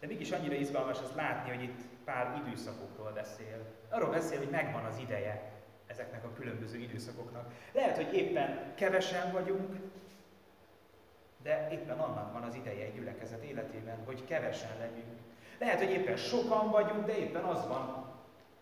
De 0.00 0.06
mégis 0.06 0.30
annyira 0.30 0.54
izgalmas 0.54 0.98
azt 0.98 1.14
látni, 1.14 1.50
hogy 1.50 1.62
itt 1.62 1.80
pár 2.04 2.42
időszakokról 2.46 3.10
beszél. 3.12 3.66
Arról 3.90 4.10
beszél, 4.10 4.38
hogy 4.38 4.50
megvan 4.50 4.84
az 4.84 4.98
ideje 4.98 5.52
ezeknek 5.86 6.24
a 6.24 6.32
különböző 6.32 6.78
időszakoknak. 6.78 7.52
Lehet, 7.72 7.96
hogy 7.96 8.14
éppen 8.14 8.74
kevesen 8.74 9.32
vagyunk, 9.32 9.76
de 11.46 11.68
éppen 11.70 11.98
annak 11.98 12.32
van 12.32 12.42
az 12.42 12.54
ideje 12.54 12.84
egy 12.84 12.94
gyülekezet 12.94 13.42
életében, 13.42 13.98
hogy 14.04 14.24
kevesen 14.24 14.78
legyünk. 14.78 15.18
Lehet, 15.58 15.78
hogy 15.78 15.90
éppen 15.90 16.16
sokan 16.16 16.70
vagyunk, 16.70 17.06
de 17.06 17.16
éppen 17.16 17.44
az 17.44 17.66
van 17.66 18.14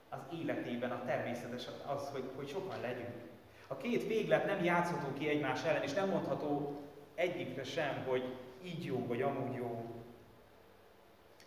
az 0.09 0.19
életében 0.33 0.91
a 0.91 1.05
természetes 1.05 1.67
az, 1.87 2.09
hogy, 2.13 2.31
hogy 2.37 2.49
sokan 2.49 2.81
legyünk. 2.81 3.23
A 3.67 3.77
két 3.77 4.07
véglet 4.07 4.47
nem 4.47 4.65
játszható 4.65 5.13
ki 5.13 5.29
egymás 5.29 5.65
ellen, 5.65 5.83
és 5.83 5.93
nem 5.93 6.09
mondható 6.09 6.81
egyikre 7.15 7.65
sem, 7.65 8.05
hogy 8.07 8.37
így 8.63 8.85
jó, 8.85 9.07
vagy 9.07 9.23
amúgy 9.23 9.55
jó. 9.55 9.85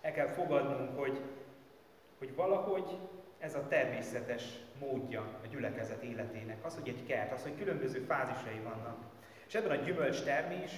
El 0.02 0.12
kell 0.12 0.28
fogadnunk, 0.28 1.00
hogy, 1.00 1.22
hogy 2.18 2.36
valahogy 2.36 2.98
ez 3.40 3.56
a 3.56 3.68
természetes 3.68 4.44
módja 4.80 5.22
a 5.22 5.48
gyülekezet 5.48 6.04
életének. 6.04 6.66
Az, 6.66 6.76
hogy 6.76 6.88
egy 6.88 7.06
kert, 7.06 7.32
az, 7.32 7.44
hogy 7.44 7.58
különböző 7.58 8.00
fázisai 8.00 8.60
vannak. 8.64 8.98
És 9.48 9.56
ebben 9.56 9.80
a 9.80 9.84
gyümölcs 9.84 10.24
termés 10.24 10.72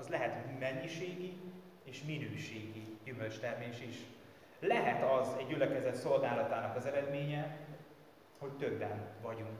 az 0.00 0.08
lehet 0.08 0.58
mennyiségi 0.58 1.32
és 1.84 2.02
minőségi 2.02 2.98
gyümölcs 3.04 3.38
termés 3.38 3.80
is. 3.80 3.96
Lehet 4.58 5.10
az 5.10 5.28
egy 5.38 5.46
gyülekezet 5.46 5.94
szolgálatának 5.94 6.76
az 6.76 6.86
eredménye, 6.86 7.56
hogy 8.38 8.50
többen 8.50 9.08
vagyunk. 9.22 9.58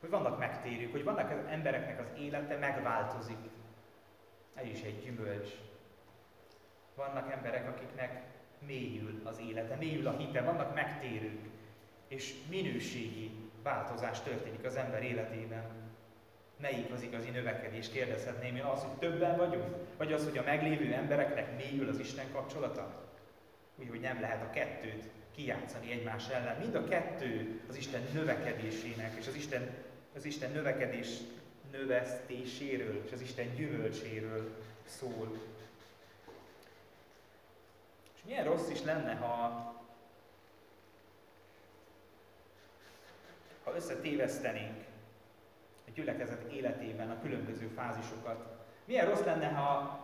Hogy 0.00 0.10
vannak 0.10 0.38
megtérők, 0.38 0.90
hogy 0.90 1.04
vannak 1.04 1.30
az 1.30 1.44
embereknek 1.48 2.00
az 2.00 2.06
élete 2.18 2.56
megváltozik. 2.56 3.38
Ez 4.54 4.64
is 4.64 4.82
egy 4.82 5.02
gyümölcs. 5.02 5.50
Vannak 6.94 7.32
emberek, 7.32 7.68
akiknek 7.68 8.22
mélyül 8.58 9.20
az 9.24 9.38
élete, 9.38 9.76
mélyül 9.76 10.06
a 10.06 10.16
hite, 10.16 10.42
vannak 10.42 10.74
megtérők, 10.74 11.48
és 12.08 12.34
minőségi 12.48 13.30
változás 13.62 14.20
történik 14.20 14.64
az 14.64 14.76
ember 14.76 15.02
életében. 15.02 15.79
Melyik 16.60 16.92
az 16.92 17.02
igazi 17.02 17.30
növekedés, 17.30 17.88
kérdezhetném 17.88 18.56
én, 18.56 18.62
az, 18.62 18.80
hogy 18.80 18.98
többen 18.98 19.36
vagyunk? 19.36 19.76
Vagy 19.96 20.12
az, 20.12 20.24
hogy 20.24 20.38
a 20.38 20.42
meglévő 20.42 20.92
embereknek 20.92 21.56
mélyül 21.56 21.88
az 21.88 21.98
Isten 21.98 22.32
kapcsolata? 22.32 23.08
Úgyhogy 23.76 24.00
nem 24.00 24.20
lehet 24.20 24.42
a 24.42 24.50
kettőt 24.50 25.04
kijátszani 25.34 25.92
egymás 25.92 26.28
ellen. 26.28 26.58
Mind 26.58 26.74
a 26.74 26.88
kettő 26.88 27.60
az 27.68 27.76
Isten 27.76 28.02
növekedésének, 28.12 29.16
és 29.18 29.26
az 29.26 29.34
Isten, 29.34 29.74
az 30.16 30.24
Isten 30.24 30.50
növekedés 30.50 31.08
növesztéséről, 31.72 33.02
és 33.04 33.12
az 33.12 33.20
Isten 33.20 33.54
gyümölcséről 33.54 34.62
szól. 34.84 35.38
És 38.14 38.20
milyen 38.24 38.44
rossz 38.44 38.70
is 38.70 38.82
lenne, 38.82 39.14
ha 39.14 39.68
ha 43.64 43.74
összetévesztenénk 43.76 44.89
a 45.90 45.92
gyülekezet 45.94 46.52
életében 46.52 47.10
a 47.10 47.20
különböző 47.22 47.66
fázisokat. 47.66 48.44
Milyen 48.84 49.06
rossz 49.06 49.24
lenne, 49.24 49.48
ha, 49.48 49.98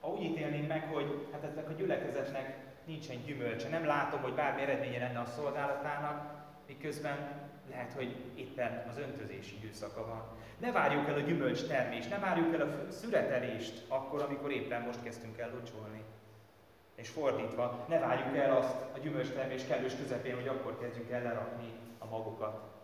ha 0.00 0.08
úgy 0.08 0.22
ítélnénk 0.22 0.68
meg, 0.68 0.88
hogy 0.92 1.28
hát 1.32 1.44
ennek 1.44 1.68
a 1.68 1.72
gyülekezetnek 1.72 2.56
nincsen 2.84 3.22
gyümölcse, 3.24 3.68
nem 3.68 3.86
látom, 3.86 4.20
hogy 4.20 4.34
bármi 4.34 4.62
eredménye 4.62 4.98
lenne 4.98 5.18
a 5.18 5.26
szolgálatának, 5.26 6.44
miközben 6.66 7.48
lehet, 7.70 7.92
hogy 7.92 8.16
éppen 8.34 8.84
az 8.88 8.98
öntözési 8.98 9.56
időszaka 9.56 10.06
van. 10.06 10.22
Ne 10.58 10.72
várjuk 10.72 11.08
el 11.08 11.14
a 11.14 11.20
gyümölcs 11.20 11.66
termést, 11.66 12.10
ne 12.10 12.18
várjuk 12.18 12.54
el 12.54 12.60
a 12.60 12.90
szüretelést 12.90 13.84
akkor, 13.88 14.22
amikor 14.22 14.52
éppen 14.52 14.82
most 14.82 15.02
kezdtünk 15.02 15.38
el 15.38 15.50
locsolni. 15.50 16.02
És 16.94 17.08
fordítva, 17.08 17.84
ne 17.88 17.98
várjuk 17.98 18.36
el 18.36 18.56
azt 18.56 18.76
a 18.94 18.98
gyümölcstermés 18.98 19.66
kellős 19.66 19.96
közepén, 19.96 20.34
hogy 20.34 20.48
akkor 20.48 20.78
kezdjük 20.78 21.10
el 21.10 21.22
lerakni 21.22 21.72
a 21.98 22.06
magokat. 22.06 22.75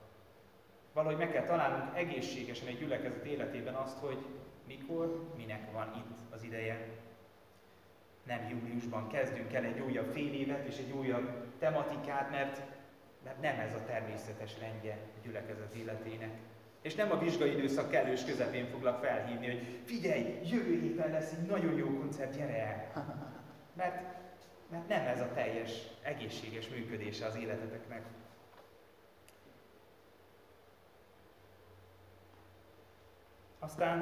Valahogy 0.93 1.19
meg 1.19 1.31
kell 1.31 1.45
találnunk 1.45 1.97
egészségesen 1.97 2.69
egy 2.69 2.79
gyülekezet 2.79 3.25
életében 3.25 3.75
azt, 3.75 3.99
hogy 3.99 4.19
mikor, 4.67 5.33
minek 5.37 5.73
van 5.73 5.93
itt 5.97 6.35
az 6.35 6.43
ideje. 6.43 6.89
Nem 8.27 8.49
júliusban 8.49 9.09
kezdünk 9.09 9.53
el 9.53 9.65
egy 9.65 9.81
újabb 9.81 10.13
fél 10.13 10.33
évet 10.35 10.67
és 10.67 10.79
egy 10.79 10.93
újabb 10.93 11.47
tematikát, 11.59 12.31
mert, 12.31 12.61
mert 13.25 13.41
nem 13.41 13.59
ez 13.59 13.75
a 13.75 13.85
természetes 13.87 14.59
rendje 14.61 14.93
a 14.93 15.27
gyülekezet 15.27 15.75
életének. 15.75 16.31
És 16.83 16.95
nem 16.95 17.11
a 17.11 17.19
vizsgai 17.19 17.53
időszak 17.53 17.91
kellős 17.91 18.25
közepén 18.25 18.67
foglak 18.67 19.05
felhívni, 19.05 19.47
hogy 19.47 19.81
figyelj, 19.85 20.41
jövő 20.45 20.81
héten 20.81 21.11
lesz 21.11 21.33
egy 21.33 21.47
nagyon 21.47 21.75
jó 21.75 21.99
koncert, 21.99 22.37
gyere 22.37 22.57
el! 22.57 22.93
Mert, 23.77 24.03
mert 24.71 24.89
nem 24.89 25.07
ez 25.07 25.21
a 25.21 25.33
teljes, 25.35 25.73
egészséges 26.03 26.69
működése 26.69 27.27
az 27.27 27.37
életeteknek. 27.37 28.03
Aztán 33.63 33.99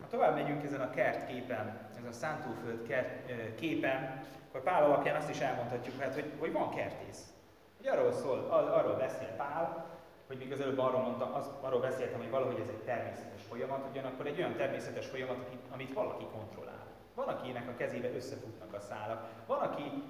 ha 0.00 0.06
tovább 0.10 0.34
megyünk 0.34 0.64
ezen 0.64 0.80
a 0.80 0.90
kertképen, 0.90 1.78
ez 1.98 2.04
a 2.08 2.12
szántóföld 2.12 2.86
kert, 2.86 3.32
képen, 3.54 4.22
akkor 4.48 4.62
Pál 4.62 4.84
alapján 4.84 5.16
azt 5.16 5.30
is 5.30 5.40
elmondhatjuk, 5.40 6.00
hát, 6.00 6.14
hogy, 6.14 6.32
hogy 6.38 6.52
van 6.52 6.74
kertész. 6.74 7.32
Hogy 7.76 7.86
arról 7.86 8.12
szól, 8.12 8.38
arról 8.50 8.96
beszél 8.96 9.28
Pál, 9.36 9.86
hogy 10.26 10.36
még 10.36 10.52
az 10.52 10.60
előbb 10.60 10.78
arról, 10.78 11.00
mondtam, 11.00 11.34
az, 11.34 11.50
arról 11.60 11.80
beszéltem, 11.80 12.18
hogy 12.18 12.30
valahogy 12.30 12.60
ez 12.60 12.68
egy 12.68 12.82
természetes 12.84 13.42
folyamat, 13.48 13.86
ugyanakkor 13.90 14.26
egy 14.26 14.38
olyan 14.38 14.54
természetes 14.54 15.06
folyamat, 15.06 15.48
amit 15.70 15.92
valaki 15.92 16.24
kontrollál. 16.32 16.86
Van, 17.14 17.28
akinek 17.28 17.68
a 17.68 17.76
kezébe 17.76 18.14
összefutnak 18.14 18.74
a 18.74 18.80
szálak, 18.80 19.28
van, 19.46 19.58
aki 19.58 20.02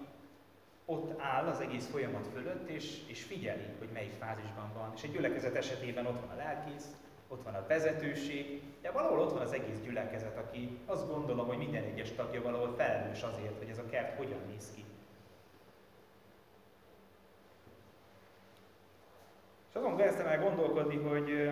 ott 0.85 1.21
áll 1.21 1.47
az 1.47 1.61
egész 1.61 1.91
folyamat 1.91 2.27
fölött, 2.33 2.69
és, 2.69 3.09
és 3.09 3.23
figyeli, 3.23 3.67
hogy 3.79 3.89
melyik 3.93 4.13
fázisban 4.13 4.73
van. 4.75 4.93
És 4.95 5.03
egy 5.03 5.13
gyülekezet 5.13 5.57
esetében 5.57 6.07
ott 6.07 6.21
van 6.21 6.31
a 6.31 6.43
lelkész, 6.43 6.87
ott 7.35 7.45
van 7.45 7.55
a 7.55 7.67
vezetőség, 7.67 8.63
de 8.81 8.91
valahol 8.91 9.21
ott 9.21 9.33
van 9.33 9.43
az 9.43 9.53
egész 9.53 9.81
gyülekezet, 9.81 10.39
aki 10.39 10.79
azt 10.87 11.09
gondolom, 11.09 11.47
hogy 11.47 11.59
minden 11.59 11.85
egyes 11.85 12.13
tagja 12.13 12.43
valahol 12.43 12.75
felelős 12.77 13.23
azért, 13.23 13.59
hogy 13.59 13.69
ez 13.69 13.79
a 13.79 13.87
kert 13.87 14.17
hogyan 14.17 14.41
néz 14.49 14.71
ki. 14.75 14.85
És 19.69 19.75
azon 19.75 19.97
kezdtem 19.97 20.27
el 20.27 20.39
gondolkodni, 20.39 20.97
hogy 20.97 21.51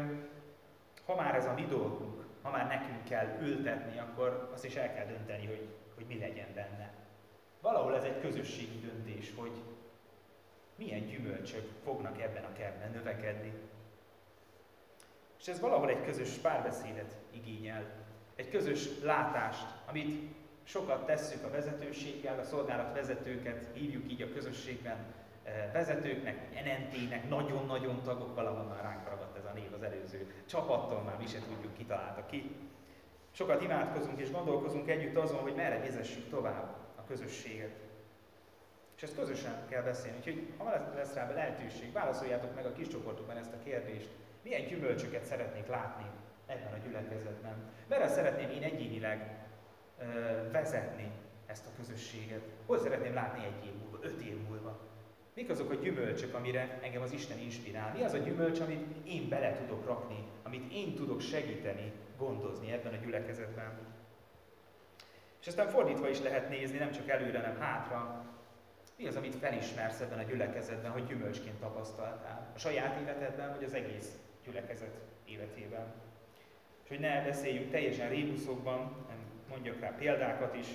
ha 1.06 1.14
már 1.14 1.34
ez 1.34 1.46
a 1.46 1.52
mi 1.52 1.64
dolgunk, 1.64 2.24
ha 2.42 2.50
már 2.50 2.66
nekünk 2.66 3.04
kell 3.04 3.38
ültetni, 3.40 3.98
akkor 3.98 4.50
azt 4.52 4.64
is 4.64 4.74
el 4.74 4.94
kell 4.94 5.06
dönteni, 5.06 5.46
hogy, 5.46 5.68
hogy 5.94 6.04
mi 6.06 6.18
legyen 6.18 6.48
benne. 6.54 6.92
Valahol 7.60 7.96
ez 7.96 8.04
egy 8.04 8.20
közösségi 8.20 8.78
döntés, 8.80 9.32
hogy 9.36 9.52
milyen 10.74 11.06
gyümölcsök 11.06 11.68
fognak 11.84 12.20
ebben 12.20 12.44
a 12.44 12.52
kertben 12.52 12.90
növekedni. 12.90 13.52
És 15.42 15.48
ez 15.48 15.60
valahol 15.60 15.88
egy 15.88 16.04
közös 16.04 16.30
párbeszédet 16.30 17.16
igényel, 17.30 17.84
egy 18.36 18.50
közös 18.50 19.00
látást, 19.00 19.66
amit 19.88 20.34
sokat 20.64 21.06
tesszük 21.06 21.44
a 21.44 21.50
vezetőséggel, 21.50 22.38
a 22.38 22.44
szolgálat 22.44 22.94
vezetőket, 22.94 23.68
hívjuk 23.72 24.12
így 24.12 24.22
a 24.22 24.32
közösségben 24.32 24.96
eh, 25.42 25.70
vezetőknek, 25.72 26.48
NNT-nek, 26.50 27.28
nagyon-nagyon 27.28 28.02
tagok, 28.02 28.34
valahol 28.34 28.64
már 28.64 28.82
ránk 28.82 29.08
ragadt 29.08 29.36
ez 29.36 29.44
a 29.44 29.52
név 29.54 29.72
az 29.72 29.82
előző 29.82 30.34
csapattól, 30.46 31.00
már 31.00 31.16
mi 31.18 31.26
se 31.26 31.38
tudjuk, 31.38 31.74
kitalálta 31.76 32.26
ki. 32.26 32.56
Sokat 33.30 33.62
imádkozunk 33.62 34.20
és 34.20 34.30
gondolkozunk 34.30 34.88
együtt 34.88 35.16
azon, 35.16 35.38
hogy 35.38 35.54
merre 35.54 35.78
vezessük 35.78 36.28
tovább 36.28 36.76
a 36.96 37.04
közösséget. 37.04 37.80
És 38.96 39.02
ezt 39.02 39.16
közösen 39.16 39.66
kell 39.68 39.82
beszélni. 39.82 40.18
Úgyhogy 40.18 40.52
ha 40.58 40.92
lesz 40.94 41.14
rá 41.14 41.32
lehetőség, 41.32 41.92
válaszoljátok 41.92 42.54
meg 42.54 42.66
a 42.66 42.72
kis 42.72 42.88
csoportokban 42.88 43.36
ezt 43.36 43.52
a 43.52 43.62
kérdést. 43.64 44.08
Milyen 44.42 44.66
gyümölcsöket 44.66 45.24
szeretnék 45.24 45.66
látni 45.66 46.06
ebben 46.46 46.72
a 46.72 46.86
gyülekezetben? 46.86 47.54
Merre 47.88 48.08
szeretném 48.08 48.50
én 48.50 48.62
egyénileg 48.62 49.44
ö, 49.98 50.04
vezetni 50.50 51.10
ezt 51.46 51.66
a 51.66 51.70
közösséget? 51.76 52.42
Hol 52.66 52.78
szeretném 52.78 53.14
látni 53.14 53.44
egy 53.44 53.66
év 53.66 53.72
múlva, 53.80 53.98
öt 54.00 54.20
év 54.20 54.36
múlva? 54.48 54.78
Mik 55.34 55.50
azok 55.50 55.70
a 55.70 55.74
gyümölcsök, 55.74 56.34
amire 56.34 56.78
engem 56.82 57.02
az 57.02 57.12
Isten 57.12 57.38
inspirál? 57.38 57.92
Mi 57.92 58.02
az 58.02 58.12
a 58.12 58.18
gyümölcs, 58.18 58.60
amit 58.60 59.06
én 59.06 59.28
bele 59.28 59.56
tudok 59.56 59.86
rakni, 59.86 60.24
amit 60.42 60.72
én 60.72 60.94
tudok 60.94 61.20
segíteni, 61.20 61.92
gondozni 62.18 62.72
ebben 62.72 62.92
a 62.92 63.04
gyülekezetben? 63.04 63.78
És 65.40 65.46
aztán 65.46 65.68
fordítva 65.68 66.08
is 66.08 66.20
lehet 66.20 66.48
nézni, 66.48 66.78
nem 66.78 66.90
csak 66.90 67.08
előre, 67.08 67.40
nem 67.40 67.56
hátra. 67.58 68.24
Mi 68.96 69.06
az, 69.06 69.16
amit 69.16 69.34
felismersz 69.34 70.00
ebben 70.00 70.18
a 70.18 70.22
gyülekezetben, 70.22 70.90
hogy 70.90 71.06
gyümölcsként 71.06 71.60
tapasztaltál? 71.60 72.52
A 72.54 72.58
saját 72.58 73.00
életedben, 73.00 73.54
vagy 73.54 73.64
az 73.64 73.74
egész 73.74 74.18
gyülekezet 74.44 75.00
életében. 75.24 75.92
És 76.82 76.88
hogy 76.88 77.00
ne 77.00 77.24
beszéljünk 77.24 77.70
teljesen 77.70 78.08
rébuszokban, 78.08 78.78
nem 79.08 79.18
mondjak 79.48 79.80
rá 79.80 79.94
példákat 79.98 80.56
is. 80.56 80.66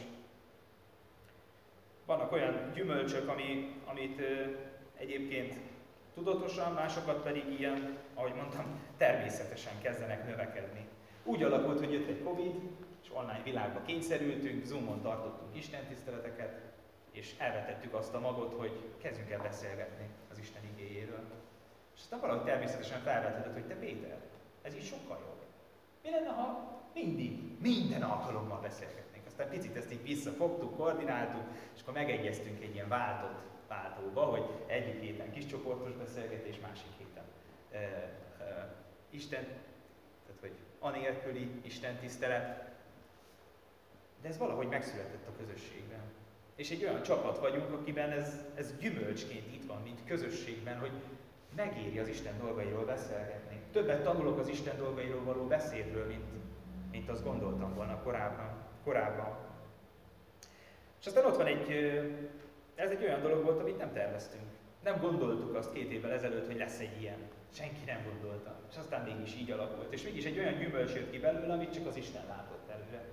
Vannak 2.05 2.31
olyan 2.31 2.71
gyümölcsök, 2.73 3.29
ami, 3.29 3.75
amit 3.85 4.19
ö, 4.19 4.43
egyébként 4.97 5.53
tudatosan, 6.13 6.73
másokat 6.73 7.23
pedig 7.23 7.59
ilyen, 7.59 7.97
ahogy 8.13 8.33
mondtam, 8.33 8.79
természetesen 8.97 9.81
kezdenek 9.81 10.27
növekedni. 10.27 10.87
Úgy 11.23 11.43
alakult, 11.43 11.79
hogy 11.79 11.93
jött 11.93 12.07
egy 12.07 12.23
Covid, 12.23 12.53
és 13.03 13.09
online 13.13 13.41
világba 13.43 13.81
kényszerültünk, 13.81 14.65
Zoomon 14.65 15.01
tartottunk 15.01 15.55
istentiszteleteket, 15.55 16.61
és 17.11 17.35
elvetettük 17.37 17.93
azt 17.93 18.13
a 18.13 18.19
magot, 18.19 18.53
hogy 18.53 18.71
kezdjünk 18.97 19.29
el 19.29 19.41
beszélgetni 19.41 20.09
az 20.31 20.39
Isten 20.39 20.61
igéjéről. 20.75 21.36
És 21.97 22.03
aztán 22.03 22.19
valahogy 22.19 22.45
természetesen 22.45 23.01
felvetődött, 23.01 23.53
hogy 23.53 23.67
te 23.67 23.75
Péter, 23.75 24.17
ez 24.61 24.75
így 24.75 24.85
sokkal 24.85 25.19
jobb. 25.19 25.41
Mi 26.03 26.09
lenne, 26.09 26.29
ha 26.29 26.75
mindig, 26.93 27.61
minden 27.61 28.01
alkalommal 28.01 28.59
beszélgetnénk? 28.61 29.25
Aztán 29.25 29.49
picit 29.49 29.75
ezt 29.75 29.91
így 29.91 30.03
visszafogtuk, 30.03 30.77
koordináltuk, 30.77 31.43
és 31.75 31.81
akkor 31.81 31.93
megegyeztünk 31.93 32.63
egy 32.63 32.73
ilyen 32.73 32.87
váltott 32.87 33.39
váltóba, 33.67 34.21
hogy 34.21 34.43
egyik 34.65 35.01
héten 35.01 35.31
kis 35.31 35.45
csoportos 35.45 35.93
beszélgetés, 35.93 36.59
másik 36.59 36.91
héten 36.97 37.23
e, 37.71 37.77
e, 38.43 38.75
Isten, 39.09 39.43
tehát 40.25 40.41
hogy 40.41 40.55
anélküli 40.79 41.51
Isten 41.61 41.95
tisztelet. 41.95 42.65
De 44.21 44.27
ez 44.27 44.37
valahogy 44.37 44.67
megszületett 44.67 45.27
a 45.27 45.37
közösségben. 45.37 46.01
És 46.55 46.69
egy 46.69 46.83
olyan 46.83 47.03
csapat 47.03 47.39
vagyunk, 47.39 47.73
akiben 47.73 48.11
ez, 48.11 48.43
ez 48.55 48.77
gyümölcsként 48.77 49.53
itt 49.53 49.65
van, 49.65 49.81
mint 49.81 50.05
közösségben, 50.05 50.79
hogy 50.79 50.91
megéri 51.57 51.99
az 51.99 52.07
Isten 52.07 52.37
dolgairól 52.39 52.85
beszélgetni. 52.85 53.61
Többet 53.71 54.03
tanulok 54.03 54.39
az 54.39 54.47
Isten 54.47 54.77
dolgairól 54.77 55.23
való 55.23 55.43
beszédről, 55.43 56.07
mint, 56.07 56.25
mint 56.91 57.09
azt 57.09 57.23
gondoltam 57.23 57.73
volna 57.73 58.01
korábban. 58.03 58.51
korábban. 58.83 59.37
És 60.99 61.05
aztán 61.05 61.25
ott 61.25 61.35
van 61.35 61.45
egy, 61.45 61.71
ez 62.75 62.89
egy 62.89 63.03
olyan 63.03 63.21
dolog 63.21 63.43
volt, 63.43 63.59
amit 63.59 63.77
nem 63.77 63.93
terveztünk. 63.93 64.43
Nem 64.83 64.99
gondoltuk 64.99 65.55
azt 65.55 65.73
két 65.73 65.91
évvel 65.91 66.11
ezelőtt, 66.11 66.45
hogy 66.45 66.57
lesz 66.57 66.79
egy 66.79 67.01
ilyen. 67.01 67.17
Senki 67.53 67.83
nem 67.85 68.03
gondolta. 68.11 68.59
És 68.69 68.77
aztán 68.77 69.03
mégis 69.03 69.35
így 69.35 69.51
alakult. 69.51 69.93
És 69.93 70.03
mégis 70.03 70.25
egy 70.25 70.37
olyan 70.37 70.57
gyümölcs 70.57 70.93
jött 70.93 71.11
ki 71.11 71.19
belőle, 71.19 71.53
amit 71.53 71.73
csak 71.73 71.87
az 71.87 71.95
Isten 71.95 72.25
látott 72.27 72.69
előre. 72.69 73.05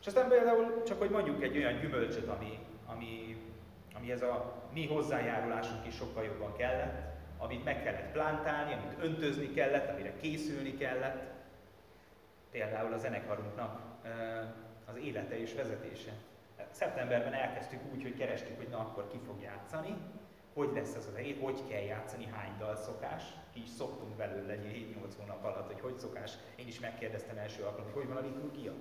És 0.00 0.06
aztán 0.06 0.28
például 0.28 0.82
csak, 0.82 0.98
hogy 0.98 1.10
mondjuk 1.10 1.42
egy 1.42 1.56
olyan 1.56 1.80
gyümölcsöt, 1.80 2.28
ami, 2.28 2.58
ami, 2.86 3.36
ami 3.94 4.10
ez 4.10 4.22
a 4.22 4.62
mi 4.72 4.86
hozzájárulásunk 4.86 5.86
is 5.86 5.94
sokkal 5.94 6.24
jobban 6.24 6.56
kellett, 6.56 7.12
amit 7.42 7.64
meg 7.64 7.82
kellett 7.82 8.12
plántálni, 8.12 8.72
amit 8.72 9.04
öntözni 9.04 9.52
kellett, 9.52 9.88
amire 9.88 10.12
készülni 10.20 10.76
kellett. 10.76 11.30
Például 12.50 12.92
a 12.92 12.98
zenekarunknak 12.98 13.80
az 14.84 14.96
élete 14.96 15.40
és 15.40 15.54
vezetése. 15.54 16.10
Szeptemberben 16.70 17.32
elkezdtük 17.32 17.80
úgy, 17.92 18.02
hogy 18.02 18.16
kerestük, 18.16 18.56
hogy 18.56 18.68
na 18.68 18.78
akkor 18.78 19.08
ki 19.10 19.18
fog 19.26 19.42
játszani, 19.42 19.96
hogy 20.54 20.70
lesz 20.74 20.94
az 20.96 21.08
az 21.12 21.16
hét, 21.16 21.40
hogy 21.40 21.60
kell 21.68 21.80
játszani, 21.80 22.26
hány 22.32 22.56
dal 22.58 22.76
szokás. 22.76 23.22
Ki 23.52 23.62
is 23.62 23.68
szoktunk 23.68 24.16
belőle 24.16 24.54
7-8 24.54 25.12
hónap 25.18 25.44
alatt, 25.44 25.66
hogy 25.66 25.80
hogy 25.80 25.98
szokás. 25.98 26.32
Én 26.54 26.66
is 26.66 26.80
megkérdeztem 26.80 27.38
első 27.38 27.62
alkalommal, 27.62 27.92
hogy 27.92 28.04
hogy 28.04 28.14
van 28.14 28.24
a 28.24 28.26
liturgia. 28.26 28.72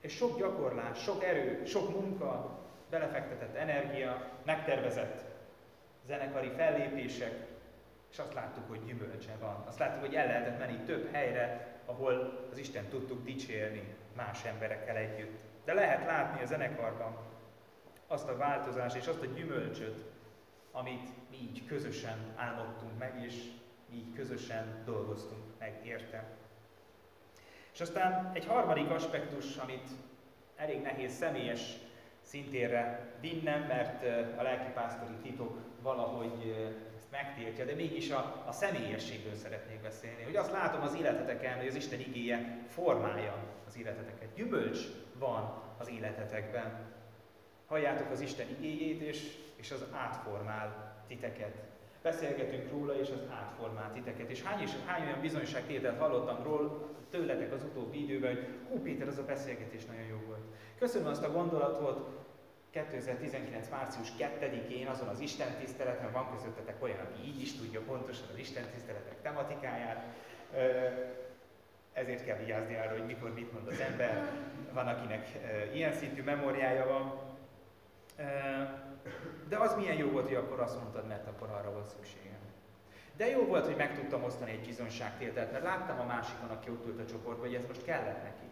És 0.00 0.12
sok 0.12 0.38
gyakorlás, 0.38 1.02
sok 1.02 1.24
erő, 1.24 1.64
sok 1.64 2.00
munka, 2.00 2.58
belefektetett 2.90 3.54
energia, 3.54 4.30
megtervezett 4.44 5.25
zenekari 6.06 6.48
fellépések, 6.48 7.46
és 8.10 8.18
azt 8.18 8.34
láttuk, 8.34 8.68
hogy 8.68 8.84
gyümölcse 8.84 9.36
van. 9.40 9.64
Azt 9.66 9.78
láttuk, 9.78 10.00
hogy 10.00 10.14
el 10.14 10.26
lehetett 10.26 10.58
menni 10.58 10.78
több 10.84 11.12
helyre, 11.12 11.74
ahol 11.86 12.46
az 12.52 12.58
Isten 12.58 12.88
tudtuk 12.88 13.24
dicsérni 13.24 13.94
más 14.16 14.44
emberekkel 14.44 14.96
együtt. 14.96 15.38
De 15.64 15.74
lehet 15.74 16.06
látni 16.06 16.42
a 16.42 16.46
zenekarban 16.46 17.16
azt 18.06 18.28
a 18.28 18.36
változást 18.36 18.96
és 18.96 19.06
azt 19.06 19.22
a 19.22 19.26
gyümölcsöt, 19.26 20.04
amit 20.72 21.08
mi 21.30 21.36
így 21.36 21.66
közösen 21.66 22.18
álmodtunk 22.36 22.98
meg, 22.98 23.22
és 23.24 23.34
mi 23.90 23.96
így 23.96 24.14
közösen 24.14 24.82
dolgoztunk 24.84 25.42
meg 25.58 25.80
érte. 25.84 26.24
És 27.72 27.80
aztán 27.80 28.30
egy 28.34 28.46
harmadik 28.46 28.90
aspektus, 28.90 29.56
amit 29.56 29.88
elég 30.56 30.82
nehéz 30.82 31.12
személyes 31.12 31.76
szintérre 32.20 33.12
vinnem, 33.20 33.62
mert 33.62 34.02
a 34.38 34.42
lelkipásztori 34.42 35.14
titok 35.22 35.58
valahogy 35.86 36.54
ezt 36.96 37.10
megtiltja, 37.10 37.64
de 37.64 37.74
mégis 37.74 38.10
a, 38.10 38.44
a 38.46 38.52
személyességről 38.52 39.34
szeretnék 39.34 39.80
beszélni. 39.80 40.22
Hogy 40.22 40.36
azt 40.36 40.52
látom 40.52 40.82
az 40.82 40.94
életeteken, 40.94 41.56
hogy 41.58 41.66
az 41.66 41.74
Isten 41.74 42.00
igéje 42.00 42.64
formálja 42.68 43.34
az 43.66 43.78
életeteket. 43.78 44.34
Gyümölcs 44.34 44.80
van 45.18 45.62
az 45.78 45.88
életetekben. 45.88 46.94
Halljátok 47.66 48.10
az 48.10 48.20
Isten 48.20 48.46
igéjét, 48.48 49.00
és, 49.00 49.36
és 49.56 49.70
az 49.70 49.84
átformál 49.92 50.94
titeket. 51.08 51.54
Beszélgetünk 52.02 52.70
róla, 52.70 52.98
és 52.98 53.10
az 53.10 53.22
átformál 53.30 53.92
titeket. 53.92 54.30
És 54.30 54.42
hány, 54.42 54.62
és 54.62 54.70
hány 54.86 55.06
olyan 55.06 55.20
bizonyságtételt 55.20 55.98
hallottam 55.98 56.42
róla 56.42 56.88
tőletek 57.10 57.52
az 57.52 57.62
utóbbi 57.62 58.02
időben, 58.02 58.34
hogy 58.34 58.48
hú 58.68 58.82
Péter, 58.82 59.08
az 59.08 59.18
a 59.18 59.24
beszélgetés 59.24 59.84
nagyon 59.84 60.06
jó 60.06 60.18
volt. 60.26 60.44
Köszönöm 60.78 61.08
azt 61.08 61.24
a 61.24 61.32
gondolatot, 61.32 62.25
2019. 62.70 63.68
március 63.68 64.08
2-én 64.18 64.86
azon 64.86 65.08
az 65.08 65.20
Isten 65.20 65.54
tiszteleten, 65.58 66.12
van 66.12 66.30
közöttetek 66.36 66.82
olyan, 66.82 66.98
aki 66.98 67.28
így 67.28 67.40
is 67.40 67.56
tudja 67.56 67.80
pontosan 67.80 68.26
az 68.32 68.38
Isten 68.38 68.64
tiszteletek 68.74 69.22
tematikáját, 69.22 70.04
ezért 71.92 72.24
kell 72.24 72.36
vigyázni 72.36 72.76
arra, 72.76 72.90
hogy 72.90 73.06
mikor 73.06 73.34
mit 73.34 73.52
mond 73.52 73.66
az 73.68 73.80
ember. 73.80 74.30
Van, 74.72 74.86
akinek 74.86 75.28
ilyen 75.72 75.92
szintű 75.92 76.22
memóriája 76.22 76.86
van. 76.86 77.20
De 79.48 79.56
az 79.56 79.74
milyen 79.74 79.96
jó 79.96 80.10
volt, 80.10 80.26
hogy 80.26 80.36
akkor 80.36 80.60
azt 80.60 80.80
mondtad, 80.80 81.06
mert 81.06 81.26
akkor 81.26 81.48
arra 81.48 81.72
volt 81.72 81.88
szükségem. 81.88 82.34
De 83.16 83.26
jó 83.26 83.46
volt, 83.46 83.64
hogy 83.64 83.76
meg 83.76 83.94
tudtam 83.94 84.24
osztani 84.24 84.50
egy 84.50 84.66
bizonyságtételt, 84.66 85.52
mert 85.52 85.64
láttam 85.64 86.00
a 86.00 86.04
másikon, 86.04 86.48
aki 86.48 86.70
ott 86.70 86.86
ült 86.86 87.00
a 87.00 87.06
csoportban, 87.06 87.46
hogy 87.46 87.54
ez 87.54 87.66
most 87.66 87.84
kellett 87.84 88.22
neki. 88.22 88.46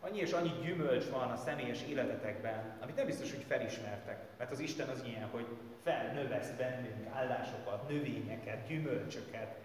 Annyi 0.00 0.18
és 0.18 0.32
annyi 0.32 0.52
gyümölcs 0.62 1.08
van 1.08 1.30
a 1.30 1.36
személyes 1.36 1.82
életetekben, 1.82 2.78
amit 2.80 2.96
nem 2.96 3.06
biztos, 3.06 3.34
hogy 3.34 3.44
felismertek. 3.48 4.18
Mert 4.38 4.50
az 4.50 4.58
Isten 4.58 4.88
az 4.88 5.02
ilyen, 5.04 5.28
hogy 5.28 5.46
felnövesz 5.82 6.50
bennünk 6.50 7.06
állásokat, 7.14 7.88
növényeket, 7.88 8.66
gyümölcsöket. 8.66 9.56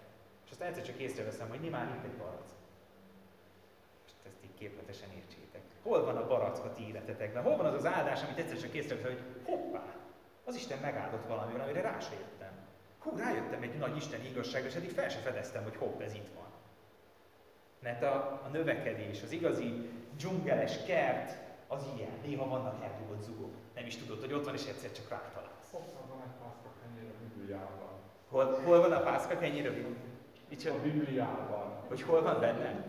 És 0.44 0.50
aztán 0.50 0.68
egyszer 0.68 0.84
csak 0.84 0.98
észreveszem, 0.98 1.48
hogy 1.48 1.70
már 1.70 1.94
itt 1.96 2.04
egy 2.04 2.16
barack. 2.18 2.50
És 4.06 4.12
ezt 4.26 4.44
így 4.44 4.54
képletesen 4.58 5.08
értsétek. 5.16 5.60
Hol 5.82 6.04
van 6.04 6.16
a 6.16 6.26
barack 6.26 6.64
a 6.64 6.74
ti 6.74 6.88
életetekben? 6.88 7.42
Hol 7.42 7.56
van 7.56 7.66
az 7.66 7.74
az 7.74 7.86
áldás, 7.86 8.22
amit 8.22 8.38
egyszer 8.38 8.58
csak 8.58 8.72
észreveszem, 8.72 9.10
hogy 9.10 9.22
hoppá, 9.44 9.84
az 10.44 10.54
Isten 10.54 10.78
megáldott 10.78 11.26
valamivel, 11.26 11.60
amire 11.60 11.80
rá 11.80 12.00
se 12.00 12.12
jöttem. 12.12 12.52
Hú, 12.98 13.16
rájöttem 13.16 13.62
egy 13.62 13.78
nagy 13.78 13.96
Isten 13.96 14.24
igazságra, 14.24 14.68
és 14.68 14.74
eddig 14.74 14.90
fel 14.90 15.08
se 15.08 15.18
fedeztem, 15.18 15.62
hogy 15.62 15.76
hopp, 15.76 16.00
ez 16.00 16.14
itt 16.14 16.34
van. 16.34 16.46
Mert 17.78 18.02
a, 18.02 18.40
a 18.44 18.48
növekedés, 18.52 19.22
az 19.22 19.32
igazi 19.32 19.88
dzsungeles 20.16 20.84
kert, 20.86 21.36
az 21.68 21.82
ilyen. 21.96 22.10
Néha 22.24 22.48
vannak 22.48 22.84
elrúgott 22.84 23.22
zugok. 23.22 23.54
Nem 23.74 23.86
is 23.86 23.96
tudod, 23.96 24.20
hogy 24.20 24.32
ott 24.32 24.44
van, 24.44 24.54
és 24.54 24.66
egyszer 24.66 24.92
csak 24.92 25.08
rátalálsz. 25.08 25.70
van 26.08 26.22
egy 26.26 26.36
pászka 26.42 26.68
kenyér 26.82 27.10
a 27.10 27.14
Bibliában. 27.22 27.92
Hol, 28.28 28.60
hol 28.64 28.80
van 28.80 28.92
a 28.92 29.00
pászka 29.00 29.38
kenyér 29.38 29.66
a 29.66 29.70
Bibliában? 29.70 30.10
A 30.78 30.82
Bibliában. 30.82 31.72
Hogy 31.88 32.02
hol 32.02 32.22
van 32.22 32.40
benne? 32.40 32.84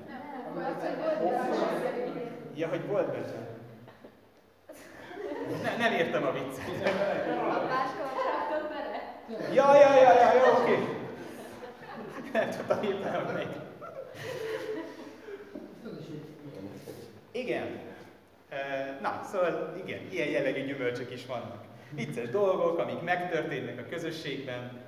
Ja, 2.56 2.68
hogy 2.68 2.88
volt 2.88 3.12
benne. 3.12 3.52
Ne, 5.64 5.78
nem 5.78 5.94
értem 5.94 6.24
a 6.24 6.32
viccet. 6.32 6.88
A 7.38 7.66
páska 7.68 8.12
bele? 8.70 9.54
Ja, 9.54 9.76
ja, 9.76 9.96
ja, 9.96 10.14
ja, 10.14 10.34
jó, 10.34 10.62
oké. 10.62 11.02
Nem 12.34 12.50
tudtam 12.50 12.84
éppen, 12.84 13.26
hogy 13.26 13.34
megy. 13.34 13.62
Igen. 17.44 17.80
Na, 19.02 19.22
szóval 19.32 19.74
igen, 19.86 20.00
ilyen 20.12 20.28
jellegű 20.28 20.66
gyümölcsök 20.66 21.12
is 21.12 21.26
vannak. 21.26 21.64
Vicces 21.90 22.30
dolgok, 22.30 22.78
amik 22.78 23.02
megtörténnek 23.02 23.80
a 23.80 23.90
közösségben, 23.90 24.82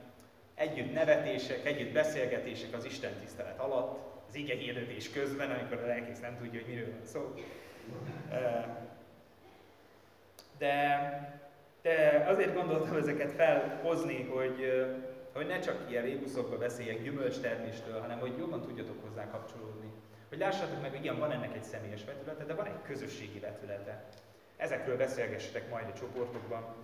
együtt 0.56 0.94
nevetések, 0.94 1.65
együtt 1.65 1.94
beszélgetések 1.94 2.74
az 2.74 2.86
Isten 2.86 3.12
tisztelet 3.20 3.60
alatt, 3.60 4.00
az 4.28 4.36
ige 4.36 4.56
hirdetés 4.56 5.10
közben, 5.10 5.52
amikor 5.52 5.78
a 5.84 5.88
lelkész 5.88 6.20
nem 6.20 6.38
tudja, 6.38 6.60
hogy 6.60 6.74
miről 6.74 6.91
van 6.91 7.06
szó. 7.06 7.34
De, 10.58 11.00
de 11.82 12.26
azért 12.28 12.54
gondoltam 12.54 12.96
ezeket 12.96 13.32
felhozni, 13.32 14.24
hogy, 14.24 14.86
hogy 15.34 15.48
ne 15.48 15.60
csak 15.60 15.86
ilyen 15.89 16.04
rébuszokba 16.04 16.58
beszéljek 16.58 17.04
gyümölcsterméstől, 17.04 18.00
hanem 18.00 18.20
hogy 18.20 18.38
jobban 18.38 18.62
tudjatok 18.62 19.04
hozzá 19.08 19.30
kapcsolódni. 19.30 19.89
Hogy 20.36 20.43
lássátok 20.43 20.82
meg, 20.82 20.89
hogy 20.89 21.00
igen, 21.00 21.19
van 21.19 21.32
ennek 21.32 21.56
egy 21.56 21.63
személyes 21.63 22.06
vetülete, 22.06 22.43
de 22.43 22.54
van 22.54 22.65
egy 22.65 22.82
közösségi 22.84 23.39
vetülete. 23.39 24.04
Ezekről 24.58 24.98
beszélgessetek 24.98 25.69
majd 25.69 25.88
a 25.89 25.93
csoportokban. 25.93 26.76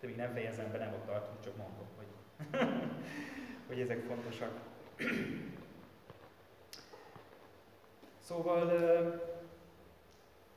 De 0.00 0.06
még 0.06 0.16
nem 0.16 0.32
fejezem 0.32 0.72
be, 0.72 0.78
nem 0.78 0.92
ott 0.92 1.06
tartunk, 1.06 1.40
csak 1.44 1.56
mondom, 1.56 1.86
hogy, 1.96 2.06
hogy 3.68 3.80
ezek 3.80 4.02
fontosak. 4.02 4.50
Szóval 8.18 8.70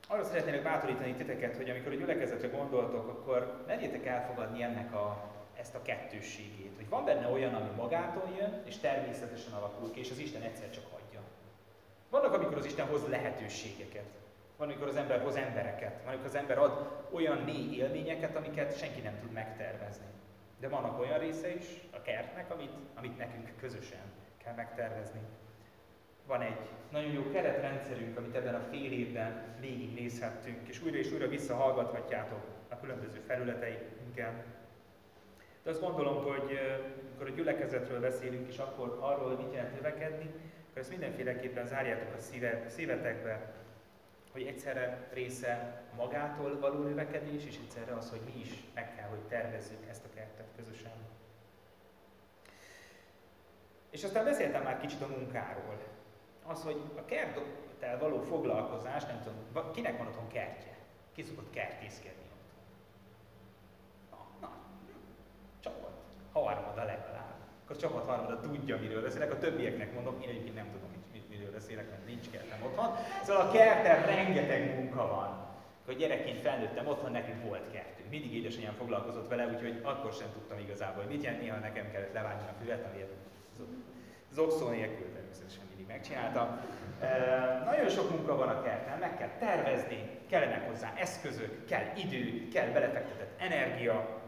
arra 0.08 0.24
szeretnék 0.24 0.63
bátorítani 0.63 1.13
titeket, 1.13 1.56
hogy 1.56 1.70
amikor 1.70 1.92
a 1.92 1.96
gyülekezetre 1.96 2.48
gondoltok, 2.48 3.08
akkor 3.08 3.63
merjétek 3.68 4.06
elfogadni 4.06 4.63
ennek 4.63 4.94
a, 4.94 5.32
ezt 5.60 5.76
a 5.76 5.82
kettősségét. 5.82 6.76
Hogy 6.76 6.89
van 6.89 7.06
benne 7.06 7.28
olyan, 7.28 7.54
ami 7.54 7.70
magától 7.76 8.36
jön, 8.38 8.62
és 8.65 8.78
természetesen 8.78 9.54
alakul 9.54 9.92
ki, 9.92 10.00
és 10.00 10.12
az 10.12 10.20
Isten 10.20 10.42
egyszer 10.42 10.70
csak 10.70 10.89
vannak, 12.10 12.34
amikor 12.34 12.58
az 12.58 12.65
Isten 12.65 12.88
hoz 12.88 13.08
lehetőségeket. 13.08 14.06
Van, 14.58 14.67
amikor 14.67 14.88
az 14.88 14.95
ember 14.95 15.22
hoz 15.22 15.36
embereket. 15.36 15.93
Van, 16.04 16.08
amikor 16.08 16.28
az 16.28 16.36
ember 16.36 16.58
ad 16.58 17.06
olyan 17.12 17.38
mély 17.38 17.76
élményeket, 17.76 18.36
amiket 18.36 18.78
senki 18.78 19.02
nem 19.02 19.19
tud 19.19 19.32
megtervezni. 19.32 20.06
De 20.60 20.67
vannak 20.67 21.00
olyan 21.00 21.19
része 21.19 21.56
is 21.56 21.65
a 21.91 22.02
kertnek, 22.02 22.52
amit, 22.52 22.72
amit 22.95 23.17
nekünk 23.17 23.58
közösen 23.60 24.12
kell 24.43 24.54
megtervezni. 24.54 25.19
Van 26.28 26.41
egy 26.41 26.69
nagyon 26.91 27.12
jó 27.12 27.30
keretrendszerünk, 27.32 28.17
amit 28.17 28.36
ebben 28.36 28.56
a 28.56 28.67
fél 28.72 28.91
évben 28.91 29.43
végignézhettünk, 29.60 30.67
és 30.67 30.82
újra 30.84 30.98
és 30.98 31.12
újra 31.12 31.28
visszahallgathatjátok 31.28 32.43
a 32.69 32.80
különböző 32.80 33.19
felületeinken. 33.28 34.43
De 35.63 35.69
azt 35.69 35.82
gondolom, 35.82 36.24
hogy 36.24 36.60
amikor 37.06 37.28
a 37.28 37.36
gyülekezetről 37.36 38.00
beszélünk, 38.00 38.48
és 38.48 38.58
akkor 38.58 38.98
arról, 39.00 39.28
hogy 39.28 39.45
mit 39.45 39.54
jelent 39.54 39.76
növekedni, 39.76 40.30
akkor 40.80 40.92
ezt 40.92 41.00
mindenféleképpen 41.00 41.68
zárjátok 41.68 42.13
a 42.13 42.20
szíve, 42.20 42.63
szívetekbe, 42.70 43.54
hogy 44.32 44.42
egyszerre 44.42 45.08
része 45.13 45.82
magától 45.96 46.60
való 46.60 46.84
növekedés, 46.84 47.46
és 47.46 47.58
egyszerre 47.63 47.94
az, 47.94 48.10
hogy 48.10 48.22
mi 48.26 48.39
is 48.39 48.63
meg 48.74 48.96
kell, 48.96 49.08
hogy 49.08 49.20
tervezzük 49.20 49.88
ezt 49.89 50.06
a 50.06 50.13
kertet 50.15 50.48
közösen. 50.56 50.92
És 53.89 54.04
aztán 54.04 54.26
beszéltem 54.26 54.63
már 54.63 54.80
kicsit 54.80 55.02
a 55.02 55.08
munkáról. 55.08 55.78
Az, 56.46 56.63
hogy 56.63 56.82
a 56.96 57.06
kerttel 57.06 58.00
való 58.00 58.22
foglalkozás, 58.22 59.06
nem 59.06 59.22
tudom, 59.24 59.72
kinek 59.72 59.98
van 59.98 60.08
otthon 60.08 60.28
kertje? 60.28 60.78
Ki 61.13 61.22
szokott 61.22 61.50
kertészkedni 61.50 62.24
otthon? 62.24 62.54
Na, 64.10 64.48
na, 64.48 64.56
csapat. 65.60 65.92
Harmada 66.32 66.84
legalább. 66.84 67.38
Akkor 67.69 67.84
a 67.84 67.88
csapat 67.88 68.08
harmada 68.08 68.39
tudja, 68.39 68.77
miről 68.77 69.01
beszélek. 69.01 69.32
A 69.32 69.38
többieknek 69.38 69.93
mondom, 69.93 70.21
én 70.21 70.29
egyébként 70.29 70.55
nem 70.55 70.69
tudom, 70.71 70.89
mit, 71.13 71.29
miről 71.29 71.51
beszélek, 71.51 71.89
mert 71.89 72.05
nincs 72.05 72.29
kertem 72.32 72.60
otthon. 72.63 72.95
Szóval 73.23 73.47
a 73.47 73.51
kerten 73.51 74.05
rengeteg 74.05 74.75
munka 74.75 75.08
van. 75.08 75.47
Hogy 75.86 75.97
gyerekként 75.97 76.41
felnőttem, 76.41 76.88
otthon 76.88 77.12
nekünk 77.12 77.43
volt 77.43 77.71
kertünk. 77.71 78.10
Mindig 78.10 78.34
édesanyám 78.34 78.73
foglalkozott 78.73 79.29
vele, 79.29 79.47
úgyhogy 79.53 79.79
akkor 79.84 80.13
sem 80.13 80.27
tudtam 80.34 80.60
igazából, 80.60 81.03
hogy 81.03 81.12
mit 81.13 81.23
jelent. 81.23 81.41
Néha 81.41 81.58
nekem 81.58 81.91
kellett 81.91 82.13
levágni 82.13 82.47
a 82.47 82.53
füvet, 82.60 82.86
ami 82.86 83.05
zokszó 84.32 84.69
nélkül 84.69 85.13
természetesen 85.13 85.63
mindig 85.69 85.88
megcsináltam. 85.88 86.60
E, 86.99 87.08
nagyon 87.65 87.89
sok 87.89 88.10
munka 88.10 88.36
van 88.36 88.49
a 88.49 88.62
kerten, 88.62 88.99
meg 88.99 89.17
kell 89.17 89.32
tervezni, 89.39 90.10
kellenek 90.29 90.67
hozzá 90.67 90.93
eszközök, 90.97 91.65
kell 91.65 91.86
idő, 91.95 92.47
kell 92.47 92.67
belefektetett 92.67 93.41
energia, 93.41 94.21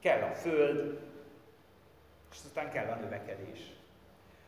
kell 0.00 0.22
a 0.22 0.34
föld, 0.34 1.10
és 2.32 2.38
aztán 2.44 2.70
kell 2.70 2.86
a 2.86 2.94
növekedés. 2.96 3.58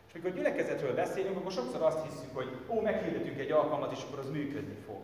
És 0.07 0.15
amikor 0.15 0.33
gyülekezetről 0.33 0.95
beszélünk, 0.95 1.37
akkor 1.37 1.53
sokszor 1.53 1.83
azt 1.83 2.05
hiszük, 2.05 2.35
hogy 2.35 2.49
ó, 2.69 2.81
meghirdetünk 2.81 3.39
egy 3.39 3.51
alkalmat, 3.51 3.93
és 3.93 4.03
akkor 4.03 4.19
az 4.19 4.31
működni 4.31 4.75
fog. 4.75 5.01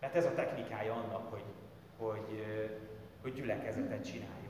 Mert 0.00 0.14
ez 0.14 0.24
a 0.24 0.34
technikája 0.34 0.94
annak, 0.94 1.30
hogy, 1.30 1.44
hogy, 1.96 2.44
hogy 3.22 3.32
gyülekezetet 3.32 4.04
csináljunk. 4.04 4.46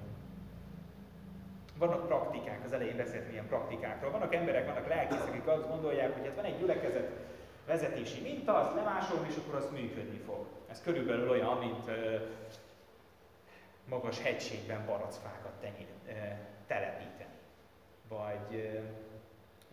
Vannak 1.78 2.06
praktikák, 2.06 2.64
az 2.64 2.72
elején 2.72 2.96
beszéltem 2.96 3.32
ilyen 3.32 3.46
praktikákról. 3.46 4.10
Vannak 4.10 4.34
emberek, 4.34 4.66
vannak 4.66 4.88
lelkészek, 4.88 5.28
akik 5.28 5.46
azt 5.46 5.68
gondolják, 5.68 6.14
hogy 6.14 6.26
hát 6.26 6.34
van 6.34 6.44
egy 6.44 6.58
gyülekezet 6.58 7.10
vezetési 7.66 8.20
minta, 8.20 8.54
azt 8.54 8.74
lemásolom, 8.74 9.24
és 9.28 9.36
akkor 9.36 9.54
az 9.54 9.70
működni 9.70 10.18
fog. 10.18 10.46
Ez 10.70 10.82
körülbelül 10.82 11.30
olyan, 11.30 11.58
mint 11.58 11.90
magas 13.88 14.22
hegységben 14.22 14.86
baracfákat 14.86 15.52
telepíteni. 16.66 17.17
Vagy 18.08 18.70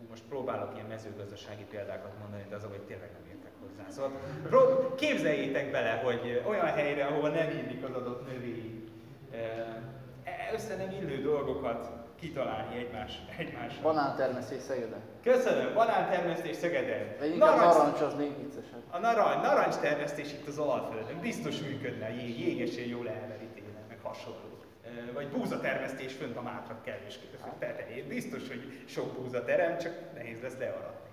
most 0.08 0.22
próbálok 0.28 0.74
ilyen 0.74 0.86
mezőgazdasági 0.86 1.64
példákat 1.70 2.18
mondani, 2.20 2.44
de 2.48 2.56
azok, 2.56 2.70
hogy 2.70 2.82
tényleg 2.82 3.10
nem 3.12 3.30
értek 3.30 3.52
hozzá. 3.60 3.90
Szóval 3.90 4.94
képzeljétek 4.94 5.70
bele, 5.70 5.90
hogy 5.90 6.42
olyan 6.46 6.66
helyre, 6.66 7.04
ahol 7.04 7.28
nem 7.28 7.50
illik 7.50 7.84
az 7.84 7.94
adott 7.94 8.32
növény, 8.32 8.90
össze 10.52 10.76
nem 10.76 10.90
illő 10.90 11.22
dolgokat 11.22 11.90
kitalálni 12.20 12.76
egymás, 12.76 13.22
egymással. 13.38 13.82
Banántermesztés 13.82 14.62
Szegeden. 14.62 15.00
Köszönöm, 15.22 15.74
banántermesztés 15.74 16.56
Szegeden. 16.56 17.16
Vagy 17.18 17.32
inkább 17.32 17.56
narancs, 17.56 17.74
narancs 17.74 18.00
az 18.00 18.14
még 18.14 18.36
viccesebb. 18.42 18.82
A 18.90 18.98
narancs, 18.98 19.42
narancs 19.42 19.74
termesztés 19.74 20.32
itt 20.32 20.46
az 20.46 20.58
Alföldön. 20.58 21.20
Biztos 21.20 21.60
működne, 21.60 22.10
jég, 22.14 22.38
jégesén 22.40 22.88
jól 22.88 23.08
elveri 23.08 23.46
télen, 23.54 23.84
meg 23.88 23.98
hasonló. 24.02 24.55
Vagy 25.14 25.28
búzatermesztés 25.28 26.12
fönt 26.12 26.36
a 26.36 26.42
Mátra 26.42 26.80
kellős 26.84 27.18
tetején. 27.58 28.08
Biztos, 28.08 28.48
hogy 28.48 28.82
sok 28.84 29.12
búza 29.12 29.44
terem, 29.44 29.78
csak 29.78 29.92
nehéz 30.14 30.40
lesz 30.42 30.56
learatni. 30.58 31.10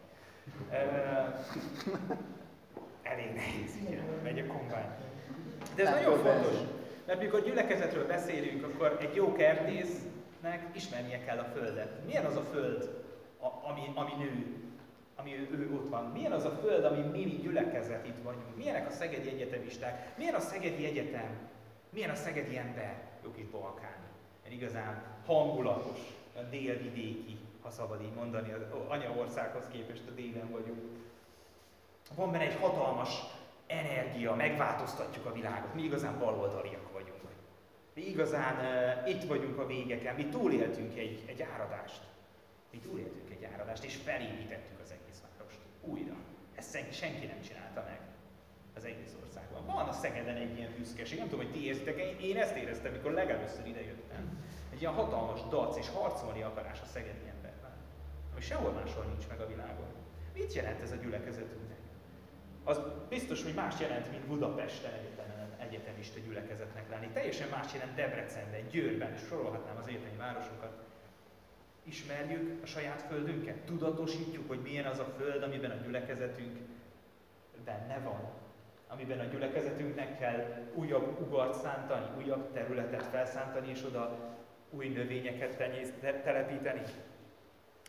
Elég 3.04 3.34
nehéz, 3.34 3.76
igen, 3.88 4.04
megy 4.24 4.40
a 4.40 4.46
kombány. 4.46 4.90
De 5.76 5.84
ez 5.84 5.90
Nem 5.90 6.04
nagyon 6.04 6.18
fontos. 6.18 6.58
Mert 7.06 7.20
mikor 7.20 7.44
gyülekezetről 7.44 8.08
beszélünk, 8.08 8.64
akkor 8.64 8.98
egy 9.02 9.16
jó 9.16 9.34
kertésznek 9.34 10.68
ismernie 10.72 11.24
kell 11.24 11.38
a 11.38 11.44
földet. 11.54 12.06
Milyen 12.06 12.26
az 12.26 12.36
a 12.36 12.44
föld, 12.52 13.04
ami, 13.40 13.82
ami 13.94 14.12
nő, 14.18 14.64
ami 15.16 15.36
ő, 15.36 15.58
ő 15.58 15.74
ott 15.74 15.90
van? 15.90 16.12
Milyen 16.12 16.32
az 16.32 16.46
a 16.46 16.60
föld, 16.62 16.84
ami 16.86 17.02
mi, 17.02 17.26
mi 17.26 17.40
gyülekezet 17.42 18.08
itt 18.08 18.24
vagyunk? 18.24 18.56
Milyenek 18.56 18.88
a 18.88 18.92
szegedi 18.92 19.30
egyetemisták? 19.30 20.18
Milyen 20.18 20.34
a 20.34 20.40
szegedi 20.40 20.86
egyetem? 20.86 21.38
Milyen 21.90 22.10
a 22.10 22.16
szegedi 22.16 22.58
ember? 22.58 23.13
Jó 23.24 23.32
kis 23.32 23.46
Balkán. 23.46 23.96
Mert 24.44 24.56
igazán 24.56 25.04
hangulatos, 25.26 26.00
a 26.36 26.42
délvidéki, 26.42 27.38
ha 27.62 27.70
szabad 27.70 28.02
így 28.02 28.14
mondani, 28.14 28.52
az 28.52 28.62
anyaországhoz 28.88 29.64
képest 29.72 30.08
a 30.08 30.12
délen 30.12 30.52
vagyunk. 30.52 30.82
Van 32.16 32.32
benne 32.32 32.44
egy 32.44 32.60
hatalmas 32.60 33.10
energia, 33.68 34.36
megváltoztatjuk 34.36 35.26
a 35.26 35.34
világot. 35.34 35.74
Mi 35.74 35.84
igazán 35.84 36.20
baloldaliak 36.20 36.92
vagyunk. 36.92 37.22
Mi 37.94 38.02
igazán 38.02 38.56
uh, 38.56 39.10
itt 39.10 39.24
vagyunk 39.24 39.60
a 39.60 39.66
végeken. 39.66 40.16
Mi 40.16 40.26
túléltünk 40.26 40.98
egy, 40.98 41.24
egy 41.26 41.42
áradást. 41.42 42.02
Mi 42.72 42.78
túléltünk 42.78 43.32
egy 43.32 43.44
áradást, 43.54 43.84
és 43.84 43.96
felépítettük 43.96 44.80
az 44.84 44.92
egész 44.92 45.22
várost. 45.38 45.60
Újra. 45.82 46.16
Ezt 46.56 46.94
senki 46.94 47.26
nem 47.26 47.42
csinálta 47.42 47.84
meg 47.88 48.13
az 48.76 48.86
egész 48.86 49.16
országban. 49.24 49.66
Van 49.66 49.88
a 49.88 49.92
Szegeden 49.92 50.36
egy 50.36 50.58
ilyen 50.58 50.74
büszkeség, 50.78 51.18
nem 51.18 51.30
tudom, 51.30 51.46
hogy 51.46 51.54
ti 51.54 51.66
érzitek, 51.66 52.00
én, 52.22 52.38
ezt 52.38 52.56
éreztem, 52.56 52.92
mikor 52.92 53.12
legelőször 53.12 53.68
idejöttem. 53.68 54.44
Egy 54.74 54.82
ilyen 54.82 54.94
hatalmas 54.94 55.42
dac 55.50 55.78
és 55.78 55.90
harcolni 55.90 56.42
akarás 56.42 56.82
a 56.82 56.86
szegedi 56.86 57.28
emberben, 57.36 57.72
ami 58.32 58.42
sehol 58.42 58.72
máshol 58.72 59.04
nincs 59.04 59.28
meg 59.28 59.40
a 59.40 59.48
világon. 59.48 59.88
Mit 60.34 60.54
jelent 60.54 60.82
ez 60.82 60.92
a 60.92 60.96
gyülekezetünknek? 60.96 61.74
az 62.64 62.80
biztos, 63.10 63.44
hogy 63.44 63.54
más 63.54 63.80
jelent, 63.80 64.12
mint 64.12 64.26
Budapesten 64.26 64.94
egyetlen 64.94 65.56
egyetemista 65.60 66.20
gyülekezetnek 66.20 66.90
lenni. 66.90 67.08
Teljesen 67.14 67.50
más 67.50 67.74
jelent 67.74 67.96
Debrecenben, 67.96 68.68
Győrben, 68.68 69.14
és 69.14 69.20
sorolhatnám 69.28 69.78
az 69.78 69.88
egyetemi 69.88 70.18
városokat. 70.18 70.84
Ismerjük 71.84 72.64
a 72.64 72.66
saját 72.66 73.02
földünket, 73.02 73.58
tudatosítjuk, 73.58 74.48
hogy 74.48 74.60
milyen 74.60 74.86
az 74.86 75.00
a 75.00 75.14
föld, 75.18 75.44
amiben 75.44 75.72
a 75.72 75.84
gyülekezetünk 75.84 76.58
benne 77.66 78.00
van. 78.00 78.32
Amiben 78.94 79.20
a 79.20 79.24
gyülekezetünknek 79.24 80.20
kell 80.20 80.68
újabb 80.74 81.22
ugart 81.22 81.62
szántani, 81.62 82.06
újabb 82.18 82.54
területet 82.54 83.06
felszántani, 83.06 83.70
és 83.70 83.84
oda 83.86 84.18
új 84.70 84.88
növényeket 84.88 85.58
tenyész, 85.58 85.90
telepíteni. 86.24 86.82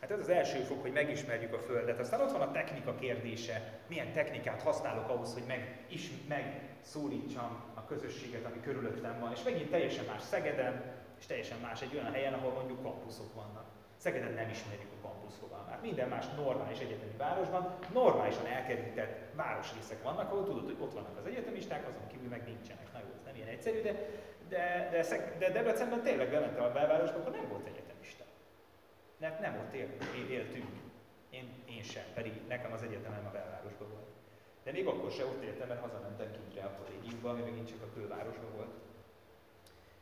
Hát 0.00 0.10
ez 0.10 0.18
az 0.18 0.28
első 0.28 0.58
fok, 0.58 0.82
hogy 0.82 0.92
megismerjük 0.92 1.52
a 1.52 1.58
Földet. 1.58 1.98
Aztán 1.98 2.20
ott 2.20 2.32
van 2.32 2.40
a 2.40 2.50
technika 2.50 2.94
kérdése. 2.94 3.80
Milyen 3.88 4.12
technikát 4.12 4.62
használok 4.62 5.08
ahhoz, 5.08 5.32
hogy 5.32 5.42
meg, 5.46 5.84
is, 5.88 6.10
megszólítsam 6.28 7.62
a 7.74 7.84
közösséget, 7.84 8.44
ami 8.44 8.60
körülöttem 8.60 9.20
van. 9.20 9.32
És 9.32 9.42
megint 9.42 9.70
teljesen 9.70 10.04
más 10.04 10.22
Szegeden, 10.22 10.82
és 11.18 11.26
teljesen 11.26 11.58
más 11.58 11.82
egy 11.82 11.94
olyan 11.94 12.12
helyen, 12.12 12.32
ahol 12.32 12.52
mondjuk 12.52 12.82
kampuszok 12.82 13.34
vannak. 13.34 13.73
Szegeden 14.04 14.32
nem 14.32 14.48
ismerjük 14.48 14.92
a 14.96 15.06
kampusz 15.06 15.38
fogalmát. 15.40 15.82
Minden 15.82 16.08
más 16.08 16.26
normális 16.36 16.78
egyetemi 16.78 17.16
városban 17.16 17.76
normálisan 17.92 18.46
elkerített 18.46 19.34
városrészek 19.34 20.02
vannak, 20.02 20.30
ahol 20.30 20.44
tudod, 20.44 20.64
hogy 20.64 20.76
ott 20.80 20.92
vannak 20.92 21.16
az 21.18 21.26
egyetemisták, 21.26 21.88
azon 21.88 22.06
kívül 22.06 22.28
meg 22.28 22.42
nincsenek. 22.44 22.92
Na 22.92 22.98
jó, 22.98 23.06
ez 23.16 23.24
nem 23.24 23.34
ilyen 23.34 23.48
egyszerű, 23.48 23.80
de, 23.82 23.92
de, 24.48 24.88
de, 24.90 25.34
de 25.38 25.50
Debrecenben 25.50 26.02
tényleg 26.02 26.30
bemente 26.30 26.60
a 26.60 26.72
belvárosba, 26.72 27.18
akkor 27.18 27.32
nem 27.32 27.48
volt 27.48 27.66
egyetemista. 27.66 28.24
Mert 29.18 29.40
nem 29.40 29.58
ott 29.58 29.72
él, 29.72 29.88
éltünk. 30.30 30.70
Én, 31.30 31.46
én 31.68 31.82
sem, 31.82 32.04
pedig 32.14 32.32
nekem 32.48 32.72
az 32.72 32.82
egyetemem 32.82 33.26
a 33.26 33.30
belvárosban 33.30 33.88
volt. 33.90 34.08
De 34.64 34.72
még 34.72 34.86
akkor 34.86 35.10
se 35.10 35.24
ott 35.24 35.42
éltem, 35.42 35.68
mert 35.68 35.80
hazamentem 35.80 36.30
kintre 36.32 36.62
a 36.62 36.76
kollégiumba, 36.82 37.30
ami 37.30 37.42
megint 37.42 37.68
csak 37.68 37.82
a 37.82 37.94
külvárosban 37.94 38.52
volt. 38.56 38.74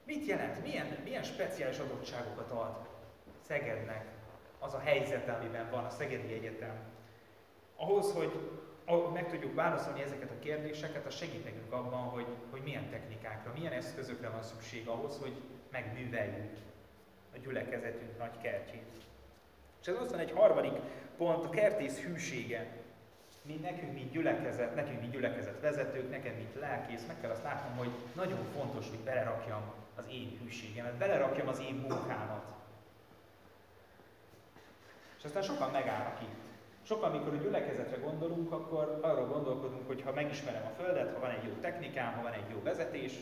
Mit 0.05 0.27
jelent? 0.27 0.63
Milyen, 0.63 0.97
milyen 1.05 1.23
speciális 1.23 1.79
adottságokat 1.79 2.51
ad 2.51 2.91
Szegednek 3.53 4.05
az 4.59 4.75
a 4.75 4.79
helyzet, 4.79 5.29
amiben 5.29 5.71
van 5.71 5.85
a 5.85 5.91
Szegedi 5.91 6.33
Egyetem? 6.33 6.75
Ahhoz, 7.77 8.13
hogy 8.13 8.33
meg 9.13 9.29
tudjuk 9.29 9.55
válaszolni 9.55 10.03
ezeket 10.03 10.31
a 10.31 10.39
kérdéseket, 10.39 11.07
az 11.07 11.15
segít 11.15 11.45
nekünk 11.45 11.73
abban, 11.73 12.01
hogy, 12.01 12.27
hogy 12.51 12.61
milyen 12.63 12.91
technikákra, 12.91 13.53
milyen 13.55 13.73
eszközökre 13.73 14.29
van 14.29 14.43
szükség 14.43 14.89
ahhoz, 14.89 15.19
hogy 15.19 15.33
megműveljük 15.71 16.57
a 17.35 17.39
gyülekezetünk 17.39 18.19
nagy 18.19 18.41
kertjét. 18.43 18.87
És 19.81 19.87
ez 19.87 19.97
aztán 19.97 20.21
egy 20.21 20.33
harmadik 20.33 20.79
pont, 21.17 21.45
a 21.45 21.51
kertész 21.51 21.99
hűsége. 21.99 22.67
Mi 23.43 23.55
nekünk, 23.55 23.93
mint 23.93 24.11
gyülekezet, 24.11 24.75
nekünk, 24.75 25.01
mint 25.01 25.13
gyülekezet 25.13 25.61
vezetők, 25.61 26.11
nekem, 26.11 26.35
mint 26.35 26.55
lelkész, 26.55 27.07
meg 27.07 27.21
kell 27.21 27.31
azt 27.31 27.43
látnom, 27.43 27.77
hogy 27.77 27.91
nagyon 28.15 28.45
fontos, 28.57 28.89
hogy 28.89 28.99
belerakjam 28.99 29.63
az 29.97 30.05
én 30.11 30.39
hűségemet, 30.43 30.95
belerakjam 30.95 31.49
az 31.49 31.61
én 31.61 31.75
munkámat. 31.75 32.61
És 35.23 35.29
aztán 35.29 35.43
sokan 35.43 35.71
megállnak 35.71 36.23
itt. 36.23 36.41
Sokan, 36.83 37.11
amikor 37.11 37.35
a 37.35 37.37
gyülekezetre 37.37 37.97
gondolunk, 37.97 38.53
akkor 38.53 38.99
arról 39.03 39.27
gondolkodunk, 39.27 39.87
hogy 39.87 40.03
ha 40.03 40.13
megismerem 40.13 40.67
a 40.67 40.83
Földet, 40.83 41.15
ha 41.15 41.21
van 41.21 41.31
egy 41.31 41.45
jó 41.45 41.53
technikám, 41.61 42.13
ha 42.13 42.23
van 42.23 42.33
egy 42.33 42.51
jó 42.51 42.63
vezetés, 42.63 43.13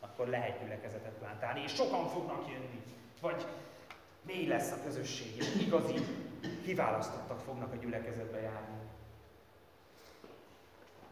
akkor 0.00 0.28
lehet 0.28 0.62
gyülekezetet 0.62 1.12
plántálni, 1.18 1.62
és 1.62 1.74
sokan 1.74 2.08
fognak 2.08 2.48
jönni. 2.48 2.82
Vagy 3.20 3.46
mély 4.22 4.46
lesz 4.46 4.72
a 4.72 4.82
közösség, 4.84 5.36
és 5.36 5.54
igazi 5.54 5.94
kiválasztottak 6.64 7.40
fognak 7.40 7.72
a 7.72 7.76
gyülekezetbe 7.76 8.40
járni. 8.40 8.78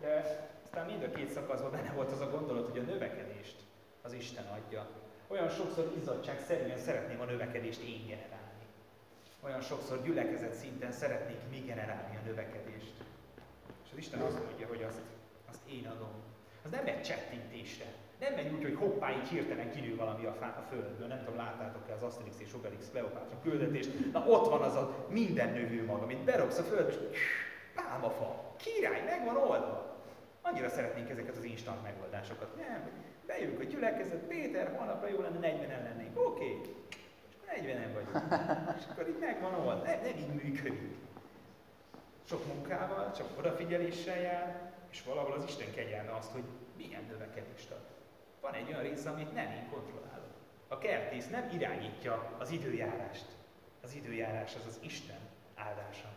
De 0.01 0.39
aztán 0.65 0.87
mind 0.87 1.03
a 1.03 1.11
két 1.11 1.31
szakaszban 1.31 1.71
benne 1.71 1.93
volt 1.93 2.13
az 2.13 2.21
a 2.21 2.31
gondolat, 2.31 2.71
hogy 2.71 2.79
a 2.79 2.91
növekedést 2.93 3.57
az 4.03 4.13
Isten 4.13 4.45
adja. 4.45 4.87
Olyan 5.27 5.49
sokszor 5.49 5.93
izzadság 5.97 6.41
szerűen 6.47 6.79
szeretném 6.79 7.21
a 7.21 7.25
növekedést 7.25 7.81
én 7.81 8.07
generálni. 8.07 8.48
Olyan 9.41 9.61
sokszor 9.61 10.03
gyülekezet 10.03 10.55
szinten 10.55 10.93
szeretnék 10.93 11.41
mi 11.51 11.59
generálni 11.59 12.17
a 12.17 12.27
növekedést. 12.27 12.95
És 13.85 13.91
az 13.93 13.99
Isten 13.99 14.21
azt 14.21 14.45
mondja, 14.45 14.67
hogy 14.67 14.83
azt, 14.83 15.01
azt 15.49 15.61
én 15.71 15.87
adom. 15.87 16.13
Az 16.65 16.71
nem 16.71 16.87
egy 16.87 17.03
csettintésre. 17.03 17.87
Nem 18.21 18.35
megy 18.35 18.53
úgy, 18.53 18.63
hogy 18.63 18.75
hoppá, 18.75 19.11
így 19.11 19.29
hirtelen 19.29 19.71
kinő 19.71 19.97
valami 19.97 20.25
a, 20.25 20.33
fá, 20.33 20.47
a 20.47 20.67
földből. 20.69 21.07
Nem 21.07 21.19
tudom, 21.19 21.37
láttátok-e 21.37 21.93
az 21.93 22.03
Asterix 22.03 22.41
és 22.41 22.55
Obelix 22.55 22.91
Kleopátra 22.91 23.41
küldetést. 23.43 24.13
Na 24.13 24.25
ott 24.27 24.49
van 24.49 24.63
az 24.63 24.75
a 24.75 25.07
minden 25.09 25.53
növő 25.53 25.85
mag, 25.85 26.03
amit 26.03 26.25
berogsz 26.25 26.59
a 26.59 26.63
földbe, 26.63 27.11
és 27.11 27.19
pálmafa, 27.75 28.55
király, 28.57 29.05
meg 29.05 29.25
van 29.25 29.37
oldva. 29.37 29.97
Annyira 30.43 30.69
szeretnénk 30.69 31.11
ezeket 31.11 31.37
az 31.37 31.45
instant 31.45 31.83
megoldásokat. 31.83 32.57
Nem, 32.57 32.91
bejövünk 33.27 33.61
a 33.61 33.65
gyülekezet, 33.65 34.19
Péter, 34.19 34.77
holnapra 34.77 35.09
jó 35.09 35.21
lenne 35.21 35.39
40-en 35.39 35.83
lennénk. 35.83 36.19
Oké, 36.27 36.45
okay. 36.45 36.75
És 37.55 37.61
akkor 37.61 37.75
40-en 37.75 37.93
vagyunk. 37.95 38.35
És 38.79 38.85
akkor 38.91 39.09
így 39.09 39.19
megvan 39.21 39.55
oldva. 39.55 39.75
Nem, 39.75 40.01
nem 40.01 40.17
így 40.17 40.43
működik. 40.43 40.97
Sok 42.25 42.47
munkával, 42.47 43.13
csak 43.13 43.39
odafigyeléssel 43.39 44.21
jár, 44.21 44.73
és 44.91 45.03
valahol 45.03 45.33
az 45.33 45.45
Isten 45.45 45.75
kegyelme 45.75 46.15
azt, 46.15 46.31
hogy 46.33 46.45
milyen 46.77 47.05
növekedést 47.11 47.71
ad. 47.71 47.85
Van 48.41 48.55
egy 48.55 48.69
olyan 48.69 48.83
része, 48.83 49.11
amit 49.11 49.35
nem 49.35 49.51
én 49.51 49.69
kontrollálok. 49.71 50.33
A 50.69 50.79
kertész 50.79 51.29
nem 51.29 51.51
irányítja 51.55 52.37
az 52.39 52.51
időjárást. 52.51 53.27
Az 53.83 53.95
időjárás 53.95 54.55
az 54.55 54.67
az 54.67 54.79
Isten 54.83 55.19
áldása. 55.55 56.09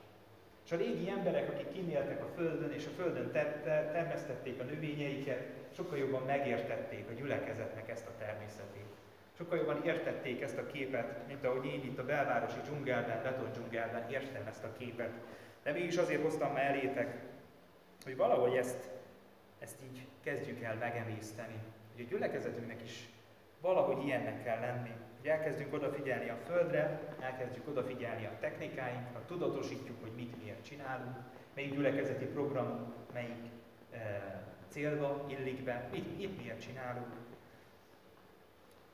És 0.65 0.71
a 0.71 0.75
régi 0.75 1.09
emberek, 1.09 1.49
akik 1.49 1.71
kinéltek 1.71 2.23
a 2.23 2.27
földön, 2.35 2.71
és 2.71 2.85
a 2.85 2.89
földön 2.89 3.31
ter- 3.31 3.63
ter- 3.63 3.91
termesztették 3.91 4.59
a 4.59 4.63
növényeiket, 4.63 5.47
sokkal 5.75 5.97
jobban 5.97 6.23
megértették 6.23 7.09
a 7.09 7.13
gyülekezetnek 7.13 7.89
ezt 7.89 8.07
a 8.07 8.17
természetét. 8.17 8.85
Sokkal 9.41 9.57
jobban 9.57 9.83
értették 9.85 10.41
ezt 10.41 10.57
a 10.57 10.65
képet, 10.65 11.27
mint 11.27 11.45
ahogy 11.45 11.65
én 11.65 11.83
itt 11.83 11.99
a 11.99 12.05
belvárosi 12.05 12.59
dzsungelben, 12.63 13.23
beton 13.23 13.51
dzsungelben 13.51 14.09
értem 14.09 14.47
ezt 14.47 14.63
a 14.63 14.73
képet. 14.77 15.11
De 15.63 15.71
mégis 15.71 15.97
azért 15.97 16.21
hoztam 16.21 16.53
már 16.53 16.65
elétek, 16.65 17.21
hogy 18.03 18.15
valahogy 18.15 18.55
ezt, 18.55 18.89
ezt 19.59 19.83
így 19.83 20.05
kezdjük 20.23 20.61
el 20.61 20.75
megemészteni. 20.75 21.55
Hogy 21.95 22.05
a 22.05 22.07
gyülekezetünknek 22.09 22.81
is 22.83 23.09
valahogy 23.61 24.05
ilyennek 24.05 24.43
kell 24.43 24.59
lenni. 24.59 24.91
Hogy 25.19 25.29
elkezdünk 25.29 25.73
odafigyelni 25.73 26.29
a 26.29 26.37
földre, 26.45 26.99
elkezdjük 27.19 27.67
odafigyelni 27.67 28.25
a 28.25 28.37
technikáinkra, 28.39 29.25
tudatosítjuk, 29.27 30.01
hogy 30.01 30.11
mit 30.15 30.41
miért 30.41 30.65
csinálunk, 30.65 31.15
melyik 31.55 31.73
gyülekezeti 31.73 32.25
program, 32.25 32.93
melyik 33.13 33.45
e, 33.91 33.97
célba 34.67 35.25
illik 35.27 35.63
be, 35.63 35.87
mit, 35.91 36.17
mit 36.17 36.37
miért 36.37 36.61
csinálunk. 36.61 37.30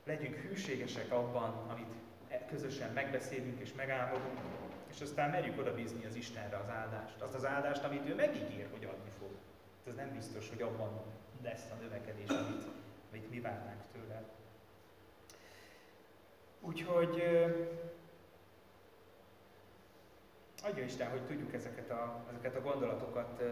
Legyünk 0.08 0.36
hűségesek 0.36 1.12
abban, 1.12 1.68
amit 1.70 1.92
e, 2.28 2.44
közösen 2.46 2.92
megbeszélünk 2.92 3.60
és 3.60 3.72
megálmodunk, 3.72 4.38
és 4.90 5.00
aztán 5.00 5.30
merjük 5.30 5.58
oda 5.58 5.74
bízni 5.74 6.04
az 6.04 6.14
Istenre 6.14 6.56
az 6.56 6.68
áldást. 6.68 7.20
Azt 7.20 7.34
az 7.34 7.44
áldást, 7.44 7.84
amit 7.84 8.08
ő 8.08 8.14
megígér, 8.14 8.68
hogy 8.70 8.84
adni 8.84 9.10
fog. 9.18 9.28
Ez 9.88 9.94
nem 9.94 10.12
biztos, 10.14 10.48
hogy 10.48 10.62
abban 10.62 11.02
lesz 11.42 11.70
a 11.70 11.82
növekedés, 11.82 12.28
amit, 12.28 12.64
amit 13.10 13.30
mi 13.30 13.40
várnánk 13.40 13.82
tőle. 13.92 14.22
Úgyhogy 16.60 17.22
adja 20.62 20.84
Isten, 20.84 21.10
hogy 21.10 21.26
tudjuk 21.26 21.54
ezeket 21.54 21.90
a, 21.90 22.24
ezeket 22.28 22.56
a 22.56 22.60
gondolatokat 22.60 23.42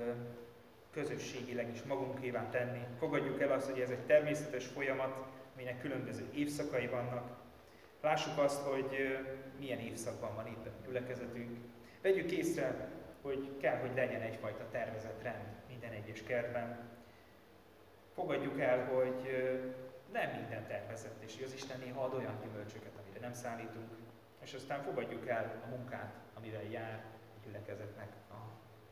közösségileg 0.90 1.70
is 1.70 1.82
magunkévá 1.82 2.50
tenni. 2.50 2.86
Fogadjuk 2.98 3.40
el 3.40 3.52
azt, 3.52 3.70
hogy 3.70 3.80
ez 3.80 3.90
egy 3.90 4.06
természetes 4.06 4.66
folyamat, 4.66 5.35
aminek 5.56 5.80
különböző 5.80 6.30
évszakai 6.34 6.86
vannak. 6.86 7.36
Lássuk 8.00 8.38
azt, 8.38 8.62
hogy 8.62 9.18
milyen 9.58 9.78
évszakban 9.78 10.34
van 10.34 10.46
éppen 10.46 10.72
a 10.80 10.86
gyülekezetünk. 10.86 11.58
Vegyük 12.02 12.30
észre, 12.30 12.90
hogy 13.22 13.56
kell, 13.60 13.78
hogy 13.78 13.94
legyen 13.94 14.20
egyfajta 14.20 14.68
tervezett 14.70 15.22
rend 15.22 15.46
minden 15.68 15.92
egyes 15.92 16.22
kertben. 16.22 16.78
Fogadjuk 18.14 18.60
el, 18.60 18.84
hogy 18.84 19.30
nem 20.12 20.30
minden 20.30 20.66
tervezett, 20.66 21.22
és 21.22 21.42
az 21.44 21.52
Isten 21.52 21.78
néha 21.78 22.04
ad 22.04 22.14
olyan 22.14 22.38
gyümölcsöket, 22.42 22.92
amire 23.02 23.20
nem 23.20 23.32
számítunk, 23.32 23.90
és 24.42 24.54
aztán 24.54 24.82
fogadjuk 24.82 25.28
el 25.28 25.62
a 25.64 25.68
munkát, 25.68 26.14
amivel 26.34 26.62
jár 26.62 27.04
a 27.36 27.46
gyülekezetnek 27.46 28.08
a 28.30 28.34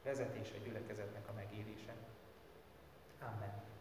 vezetése, 0.04 0.54
a 0.60 0.64
gyülekezetnek 0.64 1.28
a 1.28 1.32
megélése. 1.32 1.94
Amen. 3.20 3.73